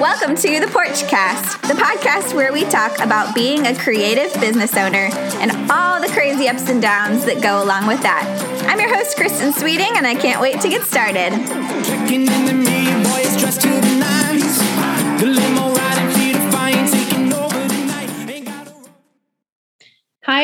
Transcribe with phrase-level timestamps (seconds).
[0.00, 5.08] Welcome to the Porchcast, the podcast where we talk about being a creative business owner
[5.40, 8.66] and all the crazy ups and downs that go along with that.
[8.68, 11.32] I'm your host, Kristen Sweeting, and I can't wait to get started.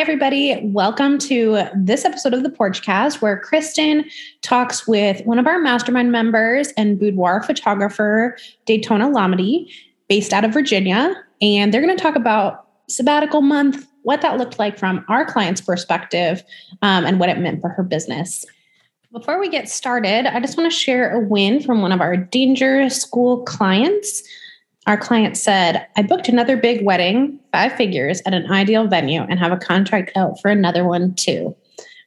[0.03, 0.59] Everybody.
[0.65, 4.05] Welcome to this episode of the Porchcast, where Kristen
[4.41, 8.37] talks with one of our mastermind members and boudoir photographer,
[8.67, 9.71] Daytona Lamade,
[10.09, 11.15] based out of Virginia.
[11.41, 15.61] And they're going to talk about sabbatical month, what that looked like from our client's
[15.61, 16.43] perspective,
[16.83, 18.45] um, and what it meant for her business.
[19.13, 22.17] Before we get started, I just want to share a win from one of our
[22.17, 24.25] Danger School clients
[24.87, 29.39] our client said, I booked another big wedding, five figures, at an ideal venue and
[29.39, 31.55] have a contract out for another one too.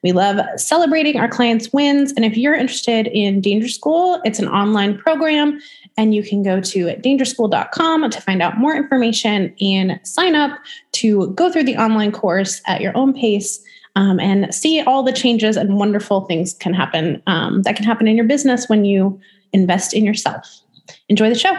[0.04, 2.12] We love celebrating our clients' wins.
[2.12, 5.60] And if you're interested in Danger School, it's an online program,
[5.98, 10.60] and you can go to dangerschool.com to find out more information and sign up
[10.92, 13.64] to go through the online course at your own pace
[13.96, 18.08] um, and see all the changes and wonderful things can happen um, that can happen
[18.08, 19.20] in your business when you
[19.54, 20.62] invest in yourself.
[21.10, 21.55] Enjoy the show.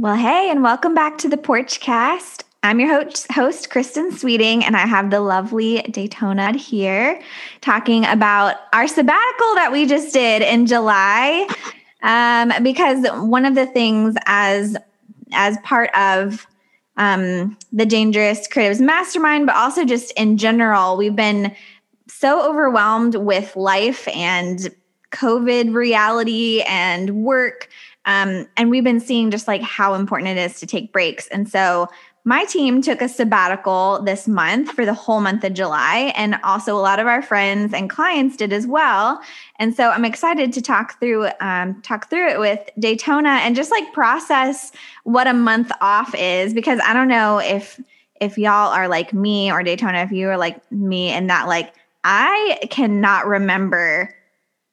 [0.00, 2.44] Well, hey, and welcome back to the Porchcast.
[2.62, 7.20] I'm your host, host, Kristen Sweeting, and I have the lovely Daytona here
[7.60, 11.46] talking about our sabbatical that we just did in July.
[12.02, 14.74] Um, because one of the things as
[15.34, 16.46] as part of
[16.96, 21.54] um, the Dangerous Creatives Mastermind, but also just in general, we've been
[22.08, 24.74] so overwhelmed with life and
[25.10, 27.68] COVID reality and work
[28.10, 31.28] um, and we've been seeing just like how important it is to take breaks.
[31.28, 31.88] And so
[32.24, 36.76] my team took a sabbatical this month for the whole month of July, and also
[36.76, 39.22] a lot of our friends and clients did as well.
[39.60, 43.70] And so I'm excited to talk through um, talk through it with Daytona and just
[43.70, 44.72] like process
[45.04, 47.80] what a month off is because I don't know if
[48.20, 51.72] if y'all are like me or Daytona, if you are like me, and that like
[52.02, 54.12] I cannot remember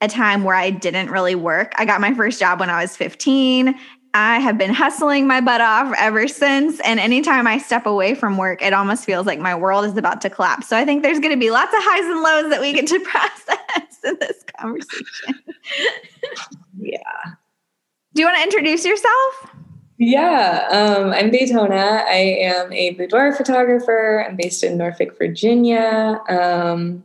[0.02, 1.74] a time where I didn't really work.
[1.75, 3.75] I got my first job when I was 15.
[4.13, 6.80] I have been hustling my butt off ever since.
[6.81, 10.22] And anytime I step away from work, it almost feels like my world is about
[10.22, 10.68] to collapse.
[10.68, 12.88] So I think there's going to be lots of highs and lows that we get
[12.88, 15.44] to process in this conversation.
[16.79, 17.00] yeah.
[18.14, 19.52] Do you want to introduce yourself?
[20.00, 22.03] Yeah, um, I'm Daytona.
[22.08, 24.25] I am a boudoir photographer.
[24.28, 26.22] I'm based in Norfolk, Virginia.
[26.29, 27.03] Um,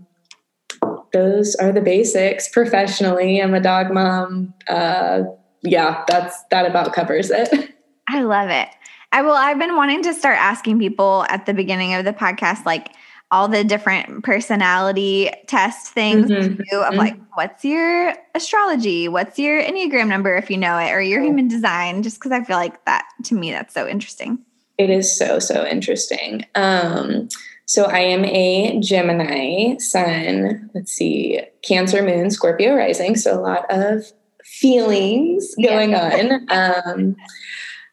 [1.13, 3.41] those are the basics professionally.
[3.41, 4.55] I'm a dog mom.
[4.69, 5.23] Uh,
[5.63, 7.75] yeah, that's that about covers it.
[8.09, 8.69] I love it.
[9.13, 9.33] I will.
[9.33, 12.93] I've been wanting to start asking people at the beginning of the podcast, like
[13.31, 16.53] all the different personality test things mm-hmm.
[16.53, 16.97] of mm-hmm.
[16.97, 19.09] like, what's your astrology?
[19.09, 22.03] What's your Enneagram number if you know it, or your human design?
[22.03, 24.39] Just because I feel like that to me, that's so interesting.
[24.79, 26.47] It is so so interesting.
[26.55, 27.29] Um,
[27.73, 30.69] so I am a Gemini sun.
[30.75, 33.17] Let's see, Cancer moon, Scorpio rising.
[33.17, 34.05] So a lot of
[34.45, 36.43] feelings going yeah.
[36.51, 36.51] on.
[36.51, 37.17] Um,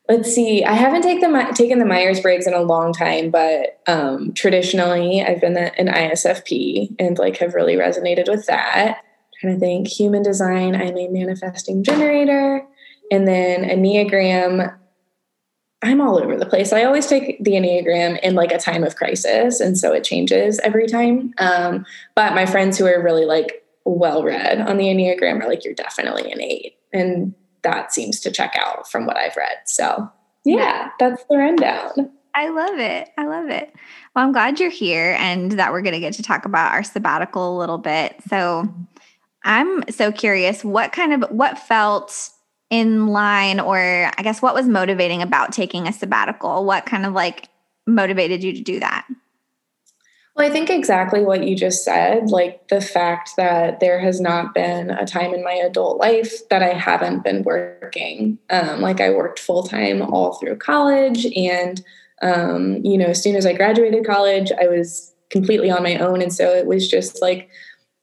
[0.10, 0.66] let's see.
[0.66, 5.24] I haven't taken the taken the Myers Briggs in a long time, but um, traditionally
[5.24, 8.98] I've been an ISFP and like have really resonated with that.
[8.98, 10.76] I'm trying to think, human design.
[10.76, 12.68] I'm a manifesting generator,
[13.14, 14.78] and then a Enneagram.
[15.82, 16.74] I'm all over the place.
[16.74, 19.62] I always take the Enneagram in like a time of crisis.
[19.62, 21.34] And so it changes every time.
[21.38, 21.86] Um,
[22.16, 25.74] but my friends who are really like well read on the Enneagram are like, you're
[25.74, 26.76] definitely an eight.
[26.92, 29.58] And that seems to check out from what I've read.
[29.66, 30.12] So
[30.44, 32.12] yeah, that's the rundown.
[32.36, 33.10] I love it.
[33.18, 33.74] I love it.
[34.16, 36.84] Well, I'm glad you're here and that we're going to get to talk about our
[36.84, 38.16] sabbatical a little bit.
[38.28, 38.72] So
[39.44, 42.30] I'm so curious what kind of what felt
[42.69, 46.66] in line or I guess what was motivating about taking a sabbatical?
[46.66, 47.50] What kind of like
[47.88, 49.07] motivated you to do that?
[50.35, 54.53] Well, I think exactly what you just said, like the fact that there has not
[54.53, 58.38] been a time in my adult life that I haven't been working.
[58.50, 61.25] Um, like I worked full time all through college.
[61.36, 61.83] And,
[62.22, 66.22] um, you know, as soon as I graduated college, I was completely on my own.
[66.22, 67.50] And so it was just like,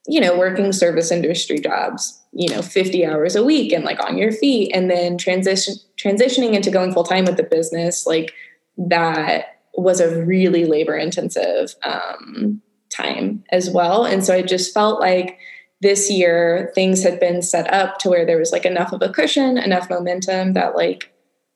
[0.05, 4.17] you know, working service industry jobs, you know, 50 hours a week and like on
[4.17, 8.33] your feet and then transition transitioning into going full time with the business, like
[8.77, 14.05] that was a really labor intensive um, time as well.
[14.05, 15.37] And so I just felt like
[15.81, 19.09] this year things had been set up to where there was like enough of a
[19.09, 21.13] cushion, enough momentum that like,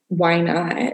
[0.10, 0.94] why not?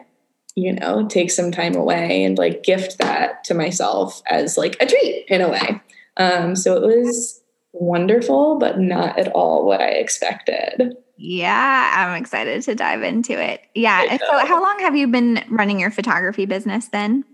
[0.56, 4.86] You know, take some time away and like gift that to myself as like a
[4.86, 5.82] treat in a way.
[6.16, 7.37] Um, so it was
[7.74, 10.96] wonderful, but not at all what I expected.
[11.18, 13.62] Yeah, I'm excited to dive into it.
[13.74, 14.18] Yeah.
[14.18, 17.26] So, how long have you been running your photography business then?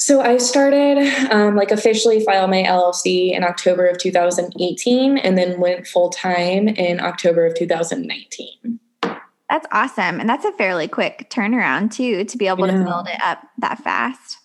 [0.00, 0.98] So I started
[1.32, 6.68] um, like officially file my LLC in October of 2018 and then went full time
[6.68, 8.78] in October of 2019.
[9.50, 10.20] That's awesome.
[10.20, 13.82] And that's a fairly quick turnaround too to be able to build it up that
[13.82, 14.37] fast.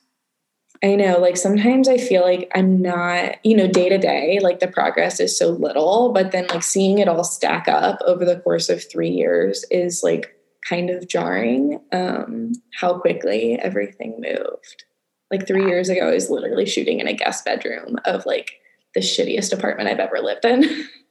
[0.84, 4.60] I know, like sometimes I feel like I'm not, you know, day to day, like
[4.60, 8.40] the progress is so little, but then like seeing it all stack up over the
[8.42, 10.36] course of three years is like
[10.68, 14.84] kind of jarring um, how quickly everything moved
[15.34, 18.52] like three years ago, I was literally shooting in a guest bedroom of like
[18.94, 20.64] the shittiest apartment I've ever lived in.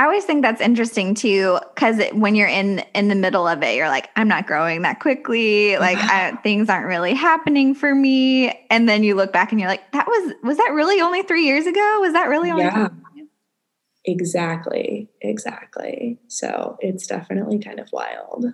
[0.00, 3.76] I always think that's interesting too, because when you're in in the middle of it,
[3.76, 5.76] you're like, I'm not growing that quickly.
[5.80, 8.48] Like I, things aren't really happening for me.
[8.70, 11.44] And then you look back and you're like, that was was that really only three
[11.44, 11.98] years ago?
[12.00, 12.64] Was that really only?
[12.64, 12.88] Yeah.
[14.06, 15.10] Exactly.
[15.20, 16.18] Exactly.
[16.28, 18.46] So it's definitely kind of wild.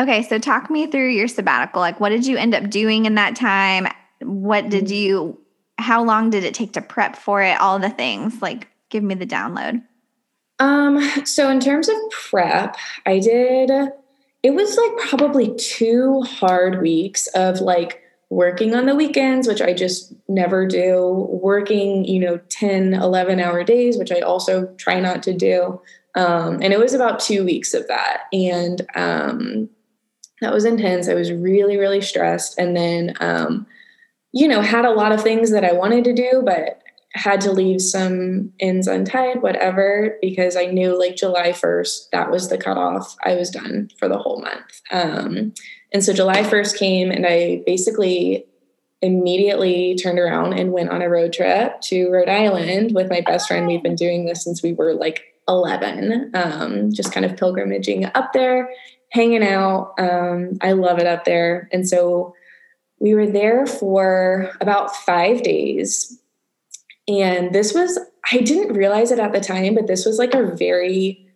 [0.00, 1.80] Okay, so talk me through your sabbatical.
[1.80, 3.86] Like, what did you end up doing in that time?
[4.20, 4.94] What did mm-hmm.
[4.94, 5.40] you,
[5.78, 7.60] how long did it take to prep for it?
[7.60, 8.42] All the things.
[8.42, 9.82] Like, give me the download.
[10.58, 13.70] Um, so in terms of prep, I did,
[14.42, 19.72] it was like probably two hard weeks of like working on the weekends, which I
[19.72, 25.22] just never do, working, you know, 10, 11 hour days, which I also try not
[25.24, 25.80] to do.
[26.16, 28.22] Um, and it was about two weeks of that.
[28.32, 29.68] And um,
[30.40, 31.08] that was intense.
[31.08, 32.58] I was really, really stressed.
[32.58, 33.66] And then, um,
[34.32, 36.82] you know, had a lot of things that I wanted to do, but
[37.16, 42.48] had to leave some ends untied, whatever, because I knew like July 1st, that was
[42.48, 43.16] the cutoff.
[43.24, 44.80] I was done for the whole month.
[44.90, 45.54] Um,
[45.92, 48.44] and so July 1st came, and I basically
[49.02, 53.48] immediately turned around and went on a road trip to Rhode Island with my best
[53.48, 53.66] friend.
[53.66, 58.32] We've been doing this since we were like 11, um, just kind of pilgrimaging up
[58.32, 58.70] there
[59.10, 59.94] hanging out.
[59.98, 61.68] Um, I love it up there.
[61.72, 62.34] And so
[62.98, 66.20] we were there for about five days.
[67.08, 67.98] And this was,
[68.32, 71.26] I didn't realize it at the time, but this was like a very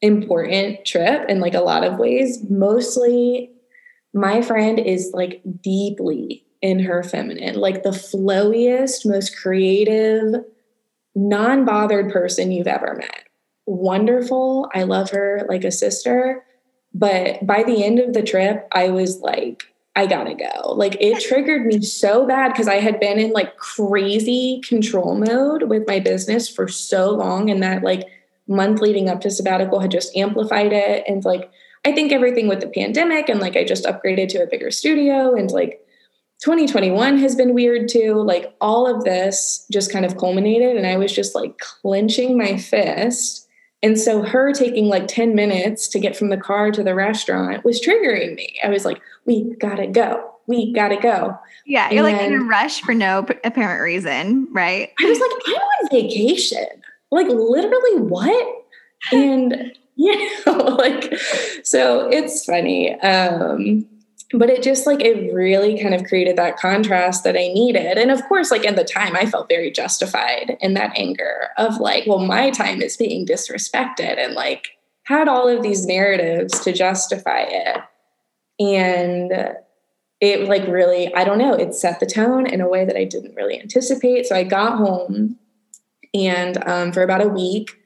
[0.00, 2.44] important trip in like a lot of ways.
[2.48, 3.50] Mostly,
[4.14, 10.44] my friend is like deeply in her feminine, like the flowiest, most creative,
[11.14, 13.24] non bothered person you've ever met.
[13.66, 14.68] Wonderful.
[14.74, 16.44] I love her like a sister.
[16.94, 19.64] But by the end of the trip, I was like,
[19.98, 20.74] I gotta go.
[20.74, 25.64] Like it triggered me so bad because I had been in like crazy control mode
[25.64, 27.50] with my business for so long.
[27.50, 28.06] And that like
[28.46, 31.02] month leading up to sabbatical had just amplified it.
[31.08, 31.50] And like,
[31.84, 35.34] I think everything with the pandemic and like I just upgraded to a bigger studio
[35.34, 35.84] and like
[36.42, 38.22] 2021 has been weird too.
[38.22, 40.76] Like all of this just kind of culminated.
[40.76, 43.47] And I was just like clenching my fist
[43.82, 47.64] and so her taking like 10 minutes to get from the car to the restaurant
[47.64, 48.58] was triggering me.
[48.64, 50.34] I was like, we gotta go.
[50.46, 51.38] We gotta go.
[51.64, 54.90] Yeah, you're and like in a rush for no apparent reason, right?
[55.00, 56.66] I was like, I'm on vacation.
[57.10, 58.64] Like literally what?
[59.12, 61.14] And you know, like
[61.62, 62.98] so it's funny.
[63.00, 63.86] Um
[64.34, 67.96] but it just like it really kind of created that contrast that I needed.
[67.96, 71.78] And of course, like in the time, I felt very justified in that anger of
[71.78, 74.68] like, well, my time is being disrespected and like
[75.04, 77.78] had all of these narratives to justify it.
[78.60, 79.56] And
[80.20, 83.04] it like really, I don't know, it set the tone in a way that I
[83.04, 84.26] didn't really anticipate.
[84.26, 85.38] So I got home
[86.12, 87.78] and um, for about a week,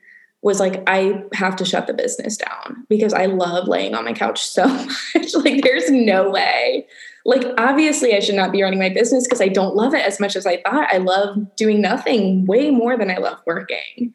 [0.43, 4.13] was like, I have to shut the business down because I love laying on my
[4.13, 4.67] couch so
[5.15, 5.33] much.
[5.35, 6.85] like, there's no way.
[7.25, 10.19] Like, obviously, I should not be running my business because I don't love it as
[10.19, 10.93] much as I thought.
[10.93, 14.13] I love doing nothing way more than I love working.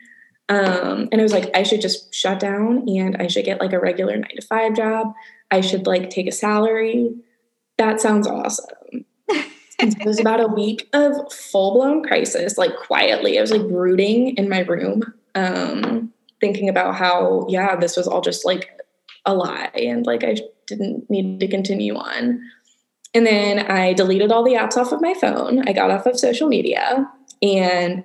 [0.51, 3.73] Um, and I was like, I should just shut down and I should get like
[3.73, 5.15] a regular nine to five job.
[5.51, 7.15] I should like take a salary.
[7.79, 9.05] That sounds awesome.
[9.29, 13.39] it was about a week of full blown crisis, like quietly.
[13.39, 15.03] I was like brooding in my room.
[15.35, 18.71] Um, thinking about how, yeah, this was all just like
[19.25, 22.41] a lie and like I didn't need to continue on.
[23.15, 25.67] And then I deleted all the apps off of my phone.
[25.69, 27.11] I got off of social media
[27.43, 28.05] and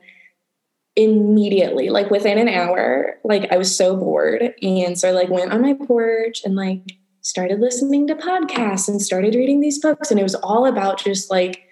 [0.95, 4.53] immediately, like within an hour, like I was so bored.
[4.61, 9.01] And so I like went on my porch and like started listening to podcasts and
[9.01, 10.11] started reading these books.
[10.11, 11.62] And it was all about just like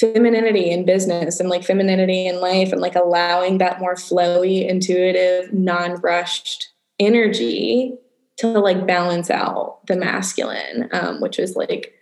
[0.00, 5.52] femininity in business and like femininity in life and like allowing that more flowy, intuitive,
[5.52, 7.94] non-rushed energy
[8.36, 11.94] to like balance out the masculine, um, which was like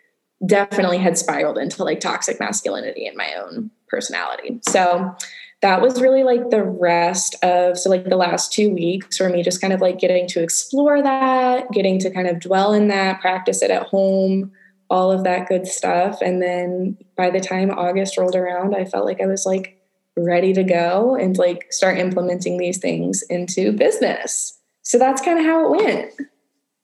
[0.46, 4.58] definitely had spiraled into like toxic masculinity in my own personality.
[4.66, 5.14] So
[5.60, 9.42] that was really like the rest of so like the last two weeks for me
[9.42, 13.20] just kind of like getting to explore that getting to kind of dwell in that
[13.20, 14.50] practice it at home
[14.92, 16.18] all of that good stuff.
[16.20, 19.82] And then by the time august rolled around i felt like i was like
[20.16, 24.58] ready to go and like start implementing these things into business.
[24.82, 26.12] So that's kind of how it went.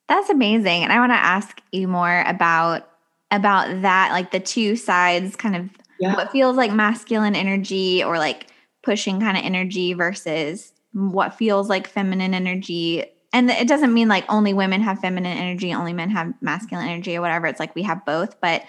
[0.08, 0.82] That's amazing.
[0.82, 2.88] And i want to ask you more about
[3.30, 5.68] about that like the two sides kind of
[6.00, 6.14] yeah.
[6.14, 8.46] what feels like masculine energy or like
[8.82, 14.24] pushing kind of energy versus what feels like feminine energy and it doesn't mean like
[14.28, 17.46] only women have feminine energy only men have masculine energy or whatever.
[17.46, 18.40] It's like we have both.
[18.40, 18.64] But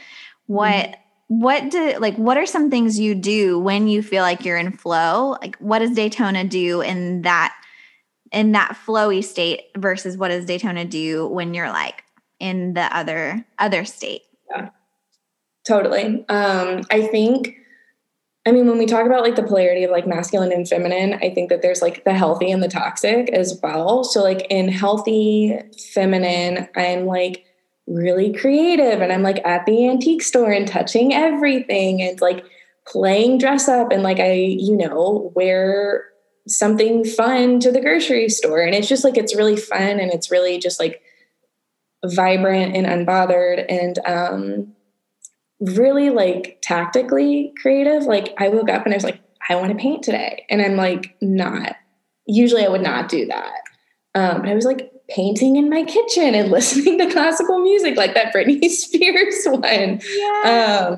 [0.48, 1.40] what mm-hmm.
[1.40, 4.72] what do like what are some things you do when you feel like you're in
[4.72, 5.38] flow?
[5.42, 7.56] Like what does daytona do in that
[8.32, 12.04] in that flowy state versus what does daytona do when you're like
[12.40, 14.24] in the other other state?
[14.50, 14.70] Yeah.
[15.66, 16.26] Totally.
[16.28, 17.56] Um i think
[18.50, 21.30] I mean, when we talk about like the polarity of like masculine and feminine, I
[21.30, 24.04] think that there's like the healthy and the toxic as well.
[24.04, 25.60] So, like in healthy
[25.94, 27.46] feminine, I'm like
[27.86, 32.44] really creative and I'm like at the antique store and touching everything and like
[32.88, 36.06] playing dress up and like I, you know, wear
[36.48, 38.62] something fun to the grocery store.
[38.62, 41.04] And it's just like it's really fun and it's really just like
[42.04, 43.64] vibrant and unbothered.
[43.70, 44.74] And um
[45.60, 48.04] really like tactically creative.
[48.04, 50.46] Like I woke up and I was like, I want to paint today.
[50.50, 51.76] And I'm like, not.
[52.26, 53.62] Usually I would not do that.
[54.16, 58.14] Um, but I was like painting in my kitchen and listening to classical music, like
[58.14, 60.02] that Britney Spears one.
[60.08, 60.98] Yeah.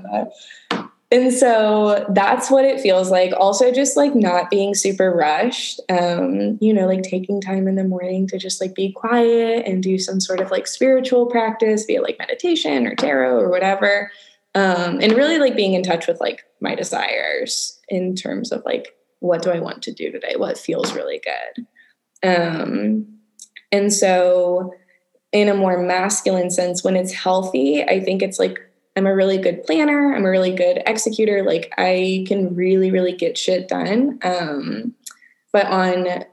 [0.73, 3.33] Um, and so that's what it feels like.
[3.37, 7.83] Also, just like not being super rushed, um, you know, like taking time in the
[7.83, 11.95] morning to just like be quiet and do some sort of like spiritual practice, be
[11.95, 14.09] it like meditation or tarot or whatever
[14.55, 18.95] um, and really like being in touch with like my desires in terms of like
[19.19, 20.33] what do I want to do today?
[20.35, 21.65] What feels really good?
[22.23, 23.05] Um,
[23.71, 24.73] and so,
[25.31, 28.59] in a more masculine sense, when it's healthy, I think it's like
[28.97, 30.13] I'm a really good planner.
[30.13, 31.43] I'm a really good executor.
[31.43, 34.19] Like I can really, really get shit done.
[34.23, 34.93] Um,
[35.53, 36.25] but on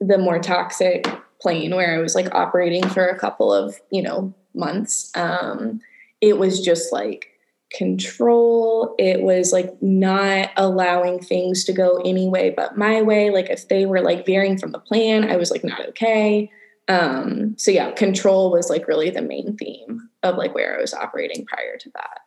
[0.00, 1.06] the more toxic
[1.40, 5.80] plane, where I was like operating for a couple of you know months, um,
[6.22, 7.26] it was just like
[7.72, 8.94] control.
[8.98, 13.30] It was like not allowing things to go any way but my way.
[13.30, 16.50] Like if they were like veering from the plan, I was like not okay.
[16.88, 20.94] Um, so yeah, control was like really the main theme of like where I was
[20.94, 22.20] operating prior to that.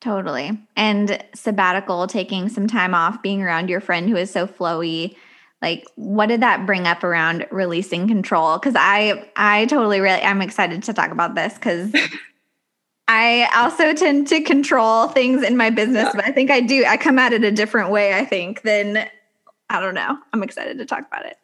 [0.00, 0.58] Totally.
[0.76, 5.16] And sabbatical, taking some time off, being around your friend who is so flowy.
[5.62, 8.58] Like, what did that bring up around releasing control?
[8.58, 11.90] Because I, I totally really, I'm excited to talk about this because
[13.06, 16.12] I also tend to control things in my business, yeah.
[16.14, 16.84] but I think I do.
[16.86, 19.08] I come at it a different way, I think, than
[19.68, 20.18] I don't know.
[20.32, 21.36] I'm excited to talk about it.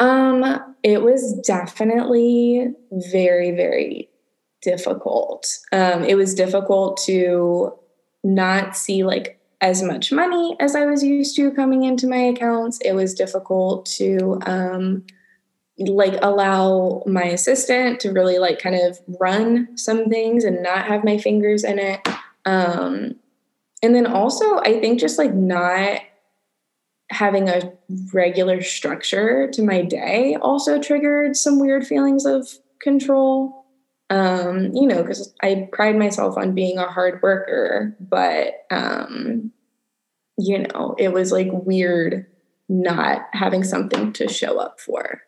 [0.00, 2.72] Um, it was definitely
[3.12, 4.10] very, very
[4.60, 5.46] difficult.
[5.72, 7.72] Um, it was difficult to
[8.24, 12.78] not see like as much money as I was used to coming into my accounts.
[12.84, 15.04] It was difficult to um
[15.78, 21.04] like allow my assistant to really like kind of run some things and not have
[21.04, 22.06] my fingers in it.
[22.44, 23.16] Um
[23.82, 26.00] and then also i think just like not
[27.10, 27.72] having a
[28.12, 32.48] regular structure to my day also triggered some weird feelings of
[32.80, 33.64] control.
[34.10, 39.52] Um you know because i pride myself on being a hard worker but um
[40.38, 42.26] you know it was like weird
[42.68, 45.22] not having something to show up for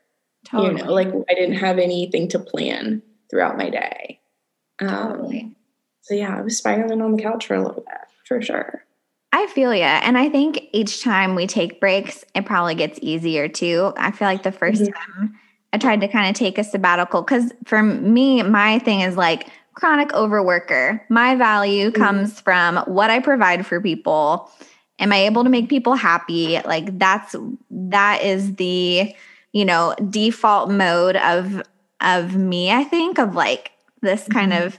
[0.45, 0.81] Totally.
[0.81, 4.21] You know, like I didn't have anything to plan throughout my day.
[4.81, 5.57] Um, totally.
[6.03, 8.85] So yeah, I was spiraling on the couch for a little bit, for sure.
[9.33, 9.83] I feel you.
[9.83, 13.93] And I think each time we take breaks, it probably gets easier too.
[13.97, 15.23] I feel like the 1st mm-hmm.
[15.23, 15.39] time
[15.73, 19.49] I tried to kind of take a sabbatical because for me, my thing is like
[19.75, 21.01] chronic overworker.
[21.11, 22.03] My value mm-hmm.
[22.03, 24.51] comes from what I provide for people.
[24.99, 26.59] Am I able to make people happy?
[26.65, 27.37] Like that's
[27.71, 29.15] that is the
[29.53, 31.63] you know, default mode of
[32.01, 34.67] of me, I think, of like this kind mm-hmm.
[34.67, 34.79] of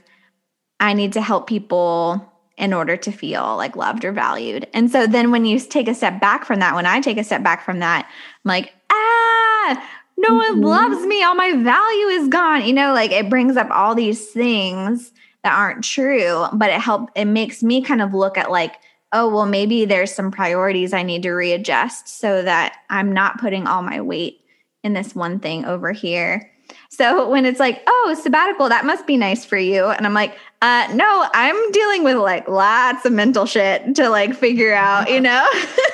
[0.78, 4.66] I need to help people in order to feel like loved or valued.
[4.74, 7.24] And so then when you take a step back from that, when I take a
[7.24, 10.60] step back from that, I'm like, ah, no mm-hmm.
[10.60, 11.22] one loves me.
[11.22, 12.64] All my value is gone.
[12.66, 15.12] You know, like it brings up all these things
[15.42, 18.76] that aren't true, but it help it makes me kind of look at like,
[19.12, 23.66] oh, well, maybe there's some priorities I need to readjust so that I'm not putting
[23.66, 24.40] all my weight
[24.82, 26.50] in this one thing over here.
[26.88, 29.86] So when it's like, oh, sabbatical, that must be nice for you.
[29.86, 34.34] And I'm like, uh, no, I'm dealing with like lots of mental shit to like
[34.34, 35.46] figure out, you know?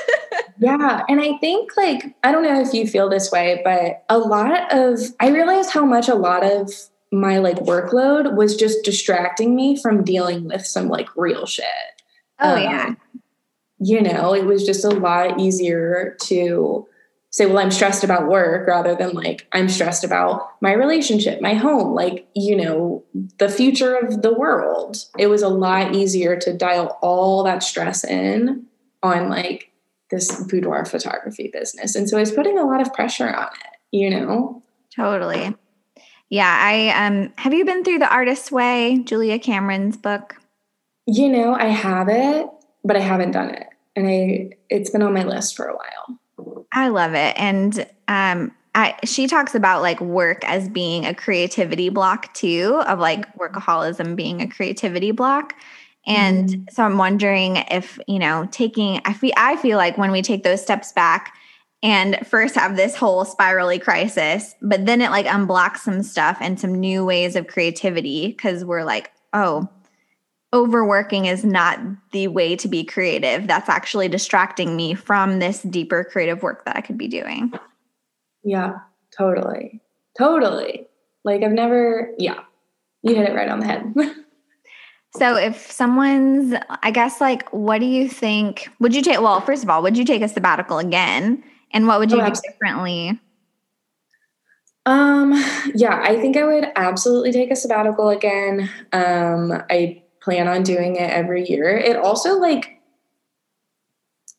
[0.58, 1.02] yeah.
[1.08, 4.72] And I think like, I don't know if you feel this way, but a lot
[4.72, 6.72] of, I realized how much a lot of
[7.12, 11.64] my like workload was just distracting me from dealing with some like real shit.
[12.40, 12.94] Oh, um, yeah.
[13.78, 16.88] You know, it was just a lot easier to
[17.36, 21.52] say, well, I'm stressed about work rather than like, I'm stressed about my relationship, my
[21.52, 23.04] home, like, you know,
[23.36, 24.96] the future of the world.
[25.18, 28.64] It was a lot easier to dial all that stress in
[29.02, 29.70] on like
[30.10, 31.94] this boudoir photography business.
[31.94, 34.62] And so I was putting a lot of pressure on it, you know?
[34.94, 35.54] Totally.
[36.30, 36.58] Yeah.
[36.58, 40.36] I, um, have you been through The Artist's Way, Julia Cameron's book?
[41.04, 42.46] You know, I have it,
[42.82, 43.66] but I haven't done it.
[43.94, 46.18] And I, it's been on my list for a while.
[46.72, 47.34] I love it.
[47.38, 52.98] And um, I, she talks about like work as being a creativity block too, of
[52.98, 55.54] like workaholism being a creativity block.
[56.06, 56.70] And mm.
[56.70, 60.44] so I'm wondering if, you know, taking, I feel, I feel like when we take
[60.44, 61.34] those steps back
[61.82, 66.60] and first have this whole spirally crisis, but then it like unblocks some stuff and
[66.60, 69.68] some new ways of creativity because we're like, oh,
[70.52, 71.78] overworking is not
[72.12, 73.46] the way to be creative.
[73.46, 77.52] That's actually distracting me from this deeper creative work that I could be doing.
[78.44, 78.74] Yeah,
[79.16, 79.80] totally.
[80.16, 80.86] Totally.
[81.24, 82.40] Like I've never, yeah,
[83.02, 83.94] you hit it right on the head.
[85.16, 88.68] so if someone's, I guess, like, what do you think?
[88.78, 91.42] Would you take, well, first of all, would you take a sabbatical again?
[91.72, 93.20] And what would you oh, do differently?
[94.86, 95.32] Um,
[95.74, 98.70] yeah, I think I would absolutely take a sabbatical again.
[98.92, 101.68] Um, I plan on doing it every year.
[101.68, 102.82] It also like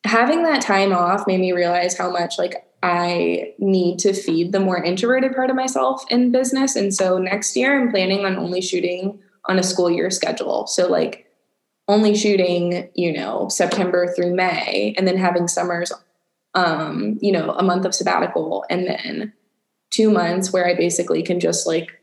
[0.03, 4.60] having that time off made me realize how much like I need to feed the
[4.60, 6.75] more introverted part of myself in business.
[6.75, 10.67] And so next year I'm planning on only shooting on a school year schedule.
[10.67, 11.25] So like
[11.88, 15.94] only shooting, you know, September through May and then having summers
[16.53, 19.32] um, you know, a month of sabbatical and then
[19.91, 21.97] 2 months where I basically can just like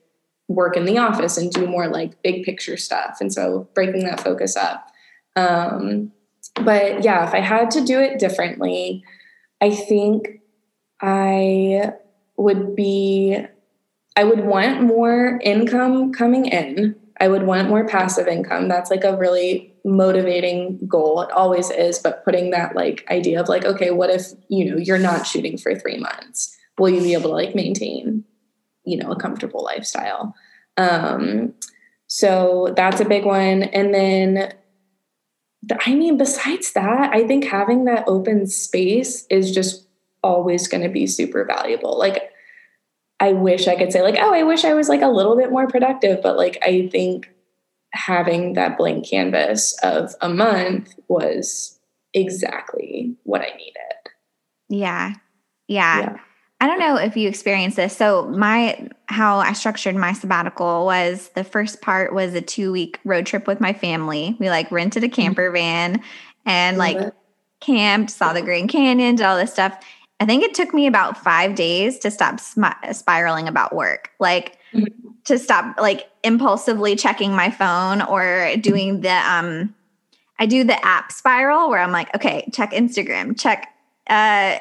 [0.49, 3.19] work in the office and do more like big picture stuff.
[3.21, 4.91] And so breaking that focus up.
[5.37, 6.13] Um,
[6.63, 9.03] but yeah, if I had to do it differently,
[9.61, 10.41] I think
[11.01, 11.93] I
[12.37, 13.39] would be,
[14.17, 16.97] I would want more income coming in.
[17.21, 18.69] I would want more passive income.
[18.69, 21.23] That's like a really motivating goal.
[21.23, 24.77] It always is, but putting that like idea of like, okay, what if, you know,
[24.77, 26.57] you're not shooting for three months?
[26.79, 28.25] Will you be able to like maintain
[28.85, 30.35] you know a comfortable lifestyle
[30.77, 31.55] um
[32.07, 33.65] so that's a big one.
[33.65, 34.53] And then
[35.81, 39.87] i mean besides that i think having that open space is just
[40.23, 41.99] always going to be super valuable.
[41.99, 42.31] Like
[43.21, 45.53] i wish i could say like oh i wish i was like a little bit
[45.53, 47.31] more productive but like i think
[47.95, 51.79] having that blank canvas of a month was
[52.13, 53.75] exactly what i needed.
[54.69, 55.15] Yeah.
[55.69, 56.17] Yeah, yeah.
[56.65, 57.95] I don't know if you experienced this.
[57.95, 62.99] So my how I structured my sabbatical was the first part was a 2 week
[63.05, 64.35] road trip with my family.
[64.41, 65.57] We like rented a camper mm-hmm.
[65.57, 66.03] van
[66.47, 67.13] and like
[67.61, 69.79] camped, saw the Grand Canyon, did all this stuff.
[70.21, 74.13] I think it took me about 5 days to stop sm- spiraling about work.
[74.19, 75.11] Like mm-hmm.
[75.25, 79.75] to stop like impulsively checking my phone or doing the um
[80.39, 83.74] I do the app spiral where I'm like, okay, check Instagram, check
[84.09, 84.59] uh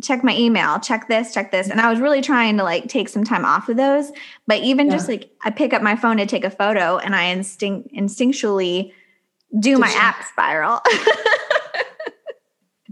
[0.00, 1.68] check my email check this check this.
[1.68, 4.12] And i was really trying to like take some time off of those.
[4.46, 4.92] But even yeah.
[4.92, 8.92] just like i pick up my phone to take a photo and i instinct instinctually
[9.58, 10.80] do Did my you- app spiral.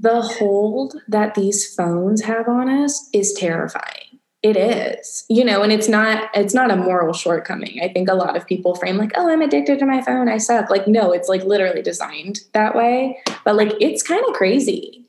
[0.03, 4.19] The hold that these phones have on us is terrifying.
[4.43, 7.79] It is you know and it's not it's not a moral shortcoming.
[7.81, 10.29] I think a lot of people frame like oh i'm addicted to my phone.
[10.29, 10.69] I suck.
[10.69, 13.23] Like no it's like literally designed that way.
[13.45, 15.02] But like it's kind of crazy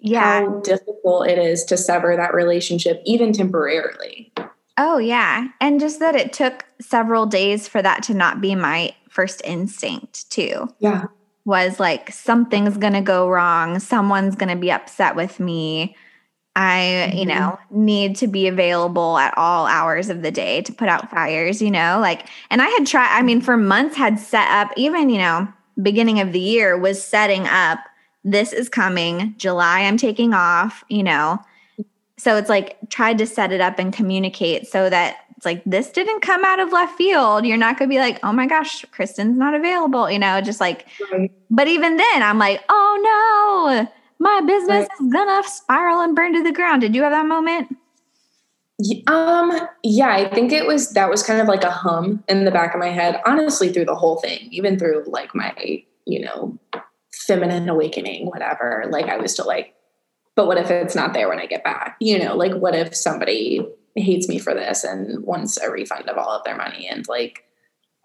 [0.00, 0.40] yeah.
[0.40, 4.32] how difficult it is to sever that relationship, even temporarily.
[4.76, 5.48] Oh, yeah.
[5.60, 10.30] And just that it took several days for that to not be my first instinct,
[10.30, 10.68] too.
[10.78, 11.06] Yeah.
[11.44, 13.78] Was like, something's going to go wrong.
[13.80, 15.96] Someone's going to be upset with me.
[16.54, 17.18] I, mm-hmm.
[17.18, 21.08] you know, need to be available at all hours of the day to put out
[21.08, 24.72] fires, you know, like, and I had tried, I mean, for months had set up,
[24.76, 25.48] even, you know,
[25.80, 27.78] beginning of the year was setting up
[28.32, 29.34] this is coming.
[29.38, 31.40] July, I'm taking off, you know.
[32.16, 35.90] So it's like tried to set it up and communicate so that it's like this
[35.90, 37.46] didn't come out of left field.
[37.46, 40.60] You're not going to be like, oh my gosh, Kristen's not available, you know, just
[40.60, 41.30] like, right.
[41.48, 43.88] but even then I'm like, oh no,
[44.18, 45.06] my business right.
[45.06, 46.80] is going to spiral and burn to the ground.
[46.80, 47.76] Did you have that moment?
[49.06, 52.50] Um, yeah, I think it was that was kind of like a hum in the
[52.50, 56.58] back of my head, honestly, through the whole thing, even through like my, you know,
[57.12, 58.84] feminine awakening, whatever.
[58.90, 59.74] Like I was still like,
[60.36, 61.96] but what if it's not there when I get back?
[62.00, 63.66] You know, like what if somebody
[63.96, 67.44] hates me for this and wants a refund of all of their money and like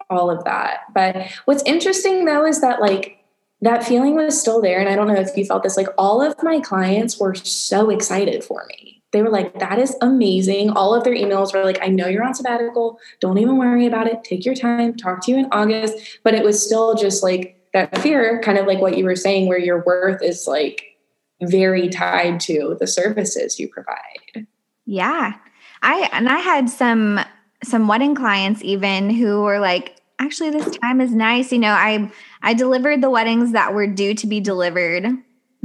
[0.09, 0.79] all of that.
[0.93, 3.17] But what's interesting though is that like
[3.61, 4.79] that feeling was still there.
[4.79, 7.89] And I don't know if you felt this, like all of my clients were so
[7.89, 10.71] excited for me they were like, that is amazing.
[10.71, 12.99] All of their emails were like, I know you're on sabbatical.
[13.21, 14.23] Don't even worry about it.
[14.23, 14.95] Take your time.
[14.95, 16.19] Talk to you in August.
[16.23, 19.47] But it was still just like that fear, kind of like what you were saying,
[19.47, 20.97] where your worth is like
[21.41, 24.47] very tied to the services you provide.
[24.85, 25.33] Yeah.
[25.81, 27.19] I and I had some
[27.63, 31.51] some wedding clients even who were like, actually this time is nice.
[31.51, 35.07] You know, I I delivered the weddings that were due to be delivered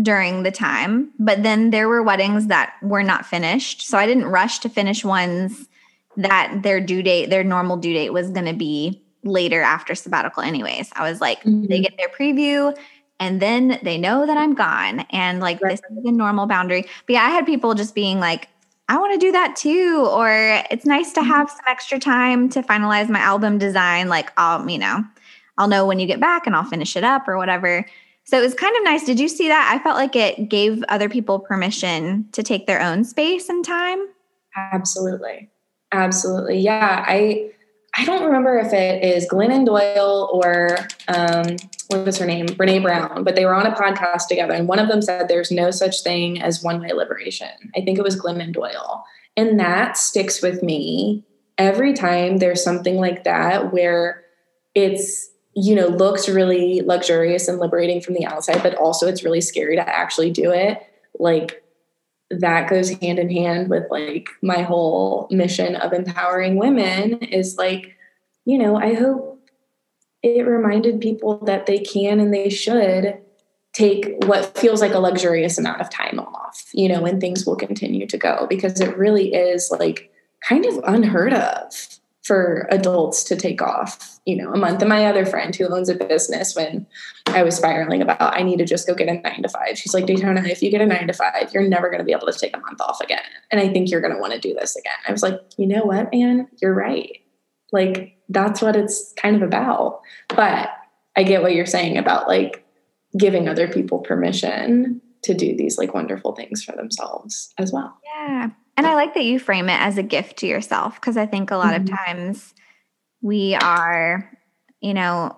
[0.00, 3.82] during the time, but then there were weddings that were not finished.
[3.82, 5.68] So I didn't rush to finish ones
[6.16, 10.42] that their due date, their normal due date was going to be later after sabbatical,
[10.42, 10.90] anyways.
[10.94, 11.66] I was like, mm-hmm.
[11.66, 12.76] they get their preview
[13.20, 15.00] and then they know that I'm gone.
[15.10, 15.70] And like, right.
[15.70, 16.82] this is the normal boundary.
[17.06, 18.48] But yeah, I had people just being like,
[18.88, 20.08] I want to do that too.
[20.10, 20.28] Or
[20.70, 21.30] it's nice to mm-hmm.
[21.30, 24.08] have some extra time to finalize my album design.
[24.08, 25.04] Like, I'll, you know,
[25.58, 27.84] I'll know when you get back and I'll finish it up or whatever.
[28.24, 29.04] So it was kind of nice.
[29.04, 29.70] Did you see that?
[29.74, 34.06] I felt like it gave other people permission to take their own space and time.
[34.56, 35.50] Absolutely.
[35.92, 36.58] Absolutely.
[36.58, 37.04] Yeah.
[37.06, 37.50] I
[37.98, 41.56] I don't remember if it is Glennon Doyle or um,
[41.88, 42.46] what was her name?
[42.46, 44.52] Brene Brown, but they were on a podcast together.
[44.52, 47.48] And one of them said there's no such thing as one way liberation.
[47.74, 49.04] I think it was Glennon Doyle.
[49.36, 51.24] And that sticks with me
[51.58, 54.22] every time there's something like that where
[54.76, 59.40] it's you know looks really luxurious and liberating from the outside but also it's really
[59.40, 60.80] scary to actually do it
[61.18, 61.64] like
[62.30, 67.96] that goes hand in hand with like my whole mission of empowering women is like
[68.44, 69.48] you know i hope
[70.22, 73.16] it reminded people that they can and they should
[73.72, 77.56] take what feels like a luxurious amount of time off you know and things will
[77.56, 80.10] continue to go because it really is like
[80.46, 81.97] kind of unheard of
[82.28, 84.82] for adults to take off, you know, a month.
[84.82, 86.86] And my other friend who owns a business, when
[87.26, 89.78] I was spiraling about, I need to just go get a nine to five.
[89.78, 92.12] She's like, Daytona, if you get a nine to five, you're never going to be
[92.12, 93.22] able to take a month off again.
[93.50, 94.92] And I think you're going to want to do this again.
[95.08, 97.18] I was like, you know what, man, you're right.
[97.72, 100.02] Like, that's what it's kind of about.
[100.28, 100.68] But
[101.16, 102.62] I get what you're saying about like
[103.16, 107.96] giving other people permission to do these like wonderful things for themselves as well.
[108.04, 108.50] Yeah.
[108.78, 111.50] And I like that you frame it as a gift to yourself because I think
[111.50, 111.92] a lot mm-hmm.
[111.92, 112.54] of times
[113.20, 114.30] we are,
[114.80, 115.36] you know,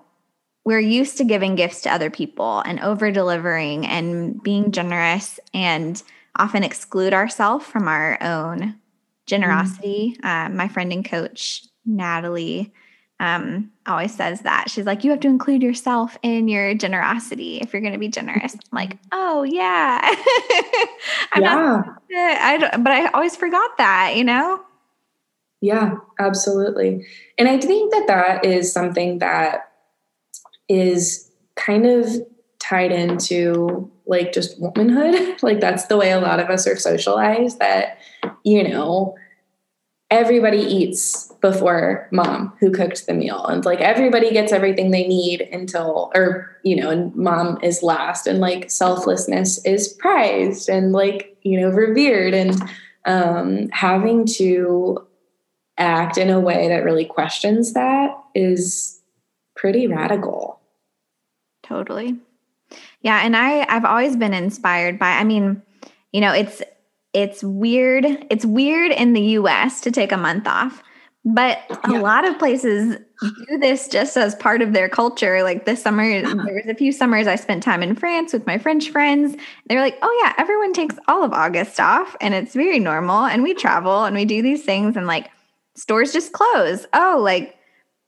[0.63, 6.03] we're used to giving gifts to other people and over delivering and being generous and
[6.35, 8.79] often exclude ourselves from our own
[9.25, 10.17] generosity.
[10.19, 10.27] Mm-hmm.
[10.27, 12.71] Uh, my friend and coach, Natalie,
[13.21, 14.71] um, always says that.
[14.71, 18.07] She's like, you have to include yourself in your generosity if you're going to be
[18.07, 18.55] generous.
[18.55, 19.99] I'm like, oh yeah,
[21.31, 21.53] I'm yeah.
[21.53, 21.85] not.
[22.11, 24.61] I don't, but I always forgot that, you know.
[25.61, 27.05] Yeah, absolutely.
[27.37, 29.71] And I think that that is something that
[30.67, 32.07] is kind of
[32.57, 35.37] tied into like just womanhood.
[35.43, 37.59] like that's the way a lot of us are socialized.
[37.59, 37.99] That
[38.43, 39.15] you know
[40.11, 43.45] everybody eats before mom who cooked the meal.
[43.45, 48.27] And like everybody gets everything they need until or you know and mom is last
[48.27, 52.61] and like selflessness is prized and like you know revered and
[53.05, 55.07] um having to
[55.77, 59.01] act in a way that really questions that is
[59.55, 60.59] pretty radical.
[61.63, 62.17] Totally.
[63.01, 65.61] Yeah and i i've always been inspired by i mean
[66.11, 66.61] you know it's
[67.13, 68.05] it's weird.
[68.29, 70.81] It's weird in the US to take a month off,
[71.25, 71.99] but a yeah.
[71.99, 75.43] lot of places do this just as part of their culture.
[75.43, 76.43] Like this summer, uh-huh.
[76.45, 79.35] there was a few summers I spent time in France with my French friends.
[79.67, 83.25] They're like, oh, yeah, everyone takes all of August off and it's very normal.
[83.25, 85.29] And we travel and we do these things and like
[85.75, 86.87] stores just close.
[86.93, 87.55] Oh, like,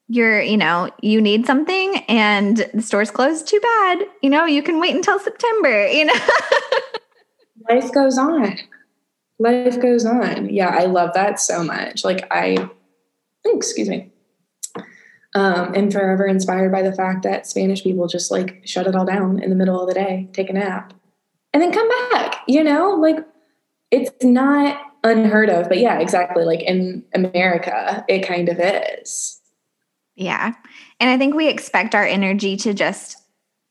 [0.10, 4.04] you're, you know, you need something and the store's closed, too bad.
[4.22, 6.14] You know, you can wait until September, you know.
[7.70, 8.58] Life goes on
[9.44, 10.50] life goes on.
[10.50, 12.04] Yeah, I love that so much.
[12.04, 12.70] Like I,
[13.46, 14.12] excuse me,
[15.36, 19.06] um, am forever inspired by the fact that Spanish people just like shut it all
[19.06, 20.94] down in the middle of the day, take a nap,
[21.54, 22.42] and then come back.
[22.48, 23.18] You know, like
[23.92, 25.70] it's not unheard of.
[25.70, 26.46] But yeah, exactly.
[26.46, 29.42] Like in America, it kind of is.
[30.16, 30.54] Yeah.
[31.00, 33.18] And I think we expect our energy to just,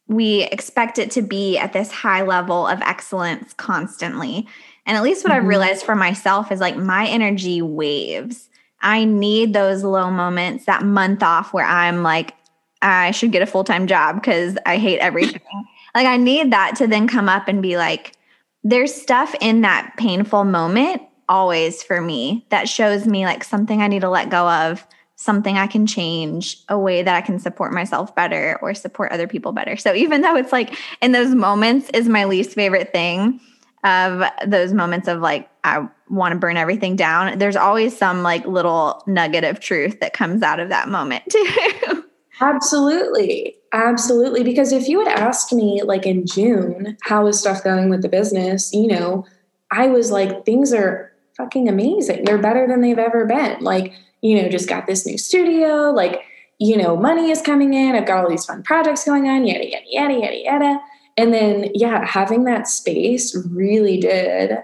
[0.09, 4.47] we expect it to be at this high level of excellence constantly.
[4.87, 5.43] And at least what mm-hmm.
[5.43, 8.49] I've realized for myself is like my energy waves.
[8.81, 12.35] I need those low moments, that month off where I'm like,
[12.81, 15.41] I should get a full time job because I hate everything.
[15.95, 18.17] like, I need that to then come up and be like,
[18.65, 23.89] there's stuff in that painful moment always for me that shows me like something I
[23.89, 27.73] need to let go of, something I can change, a way that I can support
[27.73, 29.77] myself better or support other people better.
[29.77, 33.41] So even though it's like in those moments is my least favorite thing
[33.85, 38.47] of those moments of like I want to burn everything down, there's always some like
[38.47, 42.05] little nugget of truth that comes out of that moment too.
[42.41, 43.57] Absolutely.
[43.73, 44.43] Absolutely.
[44.43, 48.09] Because if you had asked me like in June, how is stuff going with the
[48.09, 48.73] business?
[48.73, 49.27] You know,
[49.71, 52.25] I was like, things are fucking amazing.
[52.25, 53.61] They're better than they've ever been.
[53.61, 56.23] Like, you know, just got this new studio, like,
[56.59, 57.97] you know, money is coming in.
[57.97, 60.81] I've got all these fun projects going on, yada, yada, yada, yada, yada.
[61.17, 64.59] And then, yeah, having that space really did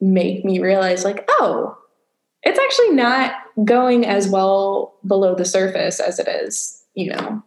[0.00, 1.76] make me realize, like, oh,
[2.42, 7.42] it's actually not going as well below the surface as it is, you know,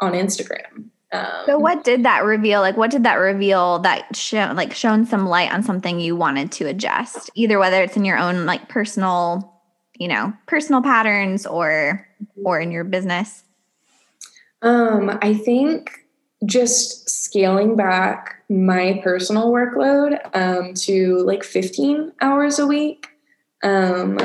[0.00, 0.90] on Instagram.
[1.12, 2.60] Um, so what did that reveal?
[2.60, 6.50] Like, what did that reveal that show, like, shown some light on something you wanted
[6.52, 7.30] to adjust?
[7.34, 9.62] Either whether it's in your own like personal,
[9.94, 12.06] you know, personal patterns or
[12.44, 13.44] or in your business.
[14.62, 16.05] Um, I think
[16.44, 23.08] just scaling back my personal workload um, to like 15 hours a week.
[23.62, 24.18] Um,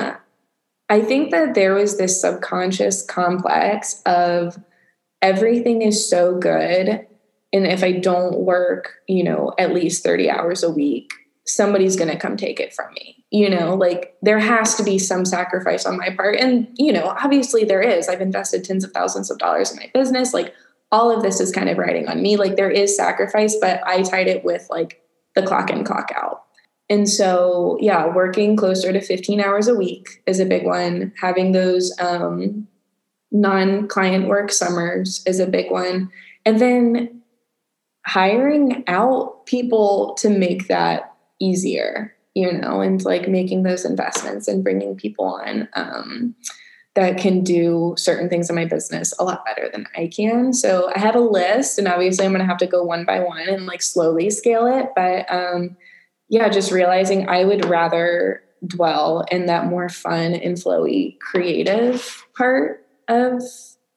[0.89, 4.61] I think that there was this subconscious complex of
[5.21, 7.07] everything is so good.
[7.53, 11.13] And if I don't work, you know, at least 30 hours a week,
[11.45, 13.23] somebody's going to come take it from me.
[13.29, 16.35] You know, like there has to be some sacrifice on my part.
[16.35, 18.09] And, you know, obviously there is.
[18.09, 20.33] I've invested tens of thousands of dollars in my business.
[20.33, 20.53] Like
[20.91, 22.37] all of this is kind of riding on me.
[22.37, 25.01] Like there is sacrifice, but I tied it with like
[25.35, 26.43] the clock in, clock out.
[26.89, 31.13] And so, yeah, working closer to 15 hours a week is a big one.
[31.21, 32.67] Having those um,
[33.31, 36.11] non client work summers is a big one.
[36.45, 37.21] And then
[38.05, 44.63] hiring out people to make that easier, you know, and like making those investments and
[44.63, 46.35] bringing people on um,
[46.95, 50.51] that can do certain things in my business a lot better than I can.
[50.53, 53.19] So I have a list, and obviously I'm going to have to go one by
[53.19, 54.89] one and like slowly scale it.
[54.95, 55.77] But um,
[56.29, 62.85] yeah, just realizing I would rather dwell in that more fun and flowy creative part
[63.07, 63.41] of